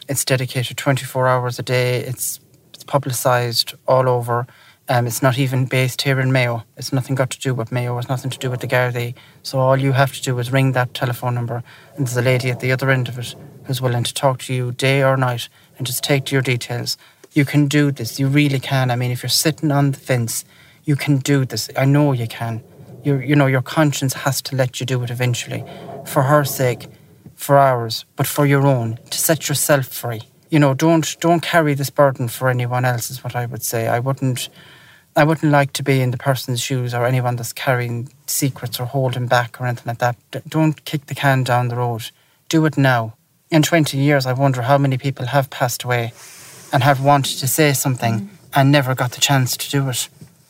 It's 0.09 0.25
dedicated 0.25 0.77
24 0.77 1.29
hours 1.29 1.59
a 1.59 1.63
day. 1.63 2.01
It's, 2.01 2.41
it's 2.73 2.85
publicised 2.85 3.75
all 3.87 4.09
over. 4.09 4.47
Um, 4.87 5.07
it's 5.07 5.23
not 5.23 5.39
even 5.39 5.65
based 5.65 6.03
here 6.03 6.21
in 6.21 6.31
Mayo. 6.31 6.65
It's 6.77 6.93
nothing 6.93 7.15
got 7.15 7.31
to 7.31 7.41
do 7.41 7.55
with 7.55 7.73
Mayo. 7.73 7.97
It's 7.97 8.09
nothing 8.09 8.31
to 8.31 8.39
do 8.39 8.51
with 8.51 8.61
the 8.61 8.67
Gardaí. 8.67 9.15
So 9.43 9.59
all 9.59 9.79
you 9.79 9.93
have 9.93 10.13
to 10.13 10.23
do 10.23 10.39
is 10.39 10.53
ring 10.53 10.73
that 10.73 10.93
telephone 10.93 11.35
number, 11.35 11.63
and 11.97 12.07
there's 12.07 12.19
a 12.19 12.23
lady 12.23 12.51
at 12.51 12.61
the 12.61 12.71
other 12.71 12.91
end 12.91 13.09
of 13.09 13.19
it 13.19 13.35
who's 13.65 13.81
willing 13.81 14.05
to 14.05 14.13
talk 14.13 14.41
to 14.41 14.53
you 14.55 14.73
day 14.73 15.03
or 15.03 15.17
night 15.17 15.49
and 15.79 15.87
just 15.87 16.05
take 16.05 16.31
your 16.31 16.43
details. 16.43 16.99
You 17.33 17.47
can 17.47 17.67
do 17.67 17.91
this. 17.93 18.21
You 18.21 18.29
really 18.29 18.61
can. 18.61 18.91
I 18.91 18.97
mean, 18.97 19.11
if 19.11 19.23
you're 19.23 19.31
sitting 19.31 19.73
on 19.73 19.93
the 19.93 19.99
fence, 19.99 20.45
you 20.85 20.97
can 20.97 21.17
do 21.17 21.47
this. 21.47 21.71
I 21.79 21.87
know 21.87 22.13
you 22.13 22.27
can. 22.27 22.63
You 23.05 23.19
you 23.19 23.37
know 23.37 23.47
your 23.47 23.63
conscience 23.63 24.15
has 24.15 24.43
to 24.43 24.57
let 24.57 24.81
you 24.81 24.87
do 24.87 25.03
it 25.03 25.11
eventually, 25.11 25.65
for 26.07 26.23
her 26.23 26.45
sake, 26.45 26.87
for 27.35 27.59
ours, 27.59 28.05
but 28.17 28.27
for 28.27 28.47
your 28.47 28.67
own 28.67 28.99
to 29.11 29.19
set 29.19 29.49
yourself 29.49 29.87
free. 29.87 30.23
You 30.49 30.59
know, 30.59 30.75
don't 30.75 31.17
don't 31.21 31.43
carry 31.43 31.75
this 31.75 31.91
burden 31.91 32.29
for 32.29 32.49
anyone 32.49 32.85
else. 32.85 33.11
Is 33.11 33.23
what 33.23 33.37
I 33.37 33.47
would 33.47 33.63
say. 33.63 33.89
I 33.89 33.99
wouldn't 33.99 34.49
I 35.17 35.25
wouldn't 35.25 35.53
like 35.53 35.73
to 35.75 35.83
be 35.83 36.01
in 36.01 36.11
the 36.11 36.17
person's 36.17 36.61
shoes 36.61 36.93
or 36.93 37.07
anyone 37.07 37.37
that's 37.37 37.53
carrying 37.53 38.09
secrets 38.27 38.81
or 38.81 38.87
holding 38.87 39.29
back 39.29 39.61
or 39.61 39.67
anything 39.67 39.87
like 39.87 39.99
that. 39.99 40.17
Don't 40.49 40.85
kick 40.85 41.07
the 41.07 41.15
can 41.15 41.45
down 41.45 41.69
the 41.69 41.77
road. 41.77 42.11
Do 42.49 42.67
it 42.67 42.77
now. 42.77 43.15
In 43.51 43.63
20 43.63 43.97
years, 43.97 44.27
I 44.27 44.33
wonder 44.33 44.63
how 44.63 44.77
many 44.77 44.99
people 44.99 45.27
have 45.27 45.51
passed 45.51 45.85
away 45.85 46.13
and 46.73 46.83
have 46.83 47.01
wanted 47.01 47.39
to 47.39 47.47
say 47.47 47.73
something 47.73 48.21
mm. 48.21 48.29
and 48.55 48.73
never 48.73 48.97
got 48.97 49.13
the 49.13 49.21
chance 49.21 49.57
to 49.57 49.71
do 49.71 49.89
it. 49.89 50.09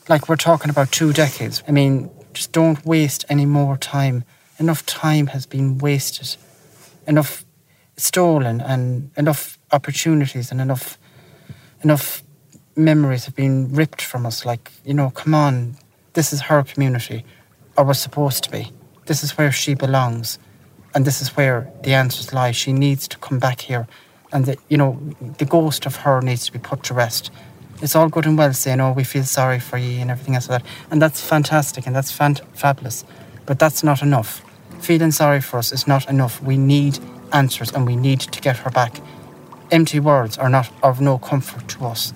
Like 0.09 0.27
we're 0.27 0.35
talking 0.35 0.71
about 0.71 0.91
two 0.91 1.13
decades. 1.13 1.61
I 1.67 1.71
mean, 1.71 2.09
just 2.35 2.51
don't 2.51 2.85
waste 2.85 3.25
any 3.29 3.45
more 3.45 3.77
time. 3.77 4.23
Enough 4.59 4.85
time 4.85 5.27
has 5.27 5.45
been 5.45 5.79
wasted. 5.79 6.35
Enough 7.07 7.45
stolen 7.97 8.61
and 8.61 9.09
enough 9.17 9.57
opportunities 9.71 10.51
and 10.51 10.59
enough 10.61 10.99
enough 11.81 12.23
memories 12.75 13.25
have 13.25 13.35
been 13.35 13.73
ripped 13.73 14.01
from 14.01 14.25
us. 14.25 14.45
Like, 14.45 14.71
you 14.83 14.93
know, 14.93 15.09
come 15.11 15.33
on, 15.33 15.77
this 16.13 16.33
is 16.33 16.41
her 16.41 16.63
community, 16.63 17.23
or 17.77 17.85
was 17.85 17.99
supposed 17.99 18.43
to 18.45 18.51
be. 18.51 18.71
This 19.05 19.23
is 19.23 19.37
where 19.37 19.51
she 19.51 19.75
belongs, 19.75 20.39
and 20.93 21.05
this 21.05 21.21
is 21.21 21.29
where 21.37 21.71
the 21.83 21.93
answers 21.93 22.33
lie. 22.33 22.51
She 22.51 22.73
needs 22.73 23.07
to 23.07 23.17
come 23.17 23.39
back 23.39 23.61
here, 23.61 23.87
and 24.33 24.45
the, 24.45 24.57
you 24.67 24.77
know, 24.77 24.99
the 25.37 25.45
ghost 25.45 25.85
of 25.85 25.97
her 25.97 26.21
needs 26.21 26.45
to 26.45 26.51
be 26.51 26.59
put 26.59 26.83
to 26.83 26.93
rest. 26.93 27.31
It's 27.81 27.95
all 27.95 28.09
good 28.09 28.25
and 28.25 28.37
well 28.37 28.53
saying, 28.53 28.79
"Oh, 28.79 28.93
we 28.93 29.03
feel 29.03 29.23
sorry 29.25 29.59
for 29.59 29.77
you" 29.77 29.99
and 30.01 30.09
everything 30.09 30.35
else 30.35 30.49
like 30.49 30.63
that, 30.63 30.69
and 30.91 31.01
that's 31.01 31.21
fantastic 31.21 31.85
and 31.85 31.95
that's 31.95 32.11
fabulous, 32.11 33.05
but 33.45 33.59
that's 33.59 33.83
not 33.83 34.01
enough. 34.01 34.41
Feeling 34.79 35.11
sorry 35.11 35.41
for 35.41 35.57
us 35.57 35.71
is 35.71 35.87
not 35.87 36.09
enough. 36.09 36.41
We 36.41 36.57
need 36.57 36.99
answers, 37.33 37.71
and 37.71 37.85
we 37.85 37.95
need 37.95 38.21
to 38.21 38.41
get 38.41 38.57
her 38.57 38.71
back. 38.71 39.01
Empty 39.71 39.99
words 39.99 40.37
are 40.37 40.49
not 40.49 40.69
of 40.83 41.01
no 41.01 41.17
comfort 41.17 41.67
to 41.69 41.85
us. 41.85 42.13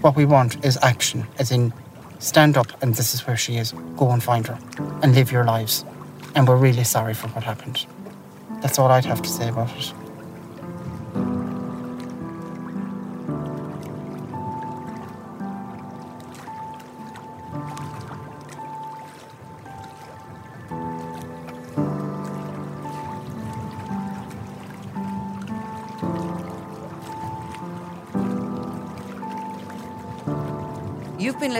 What 0.00 0.16
we 0.16 0.24
want 0.24 0.64
is 0.64 0.78
action, 0.82 1.26
as 1.38 1.50
in 1.50 1.72
stand 2.20 2.56
up 2.56 2.82
and 2.82 2.94
this 2.94 3.14
is 3.14 3.26
where 3.26 3.36
she 3.36 3.56
is. 3.56 3.72
Go 3.96 4.10
and 4.10 4.22
find 4.22 4.46
her 4.46 4.58
and 5.02 5.14
live 5.14 5.32
your 5.32 5.44
lives. 5.44 5.84
And 6.34 6.46
we're 6.46 6.56
really 6.56 6.84
sorry 6.84 7.14
for 7.14 7.28
what 7.28 7.44
happened. 7.44 7.86
That's 8.60 8.78
all 8.78 8.90
I'd 8.90 9.06
have 9.06 9.22
to 9.22 9.28
say 9.28 9.48
about 9.48 9.70
it. 9.76 9.92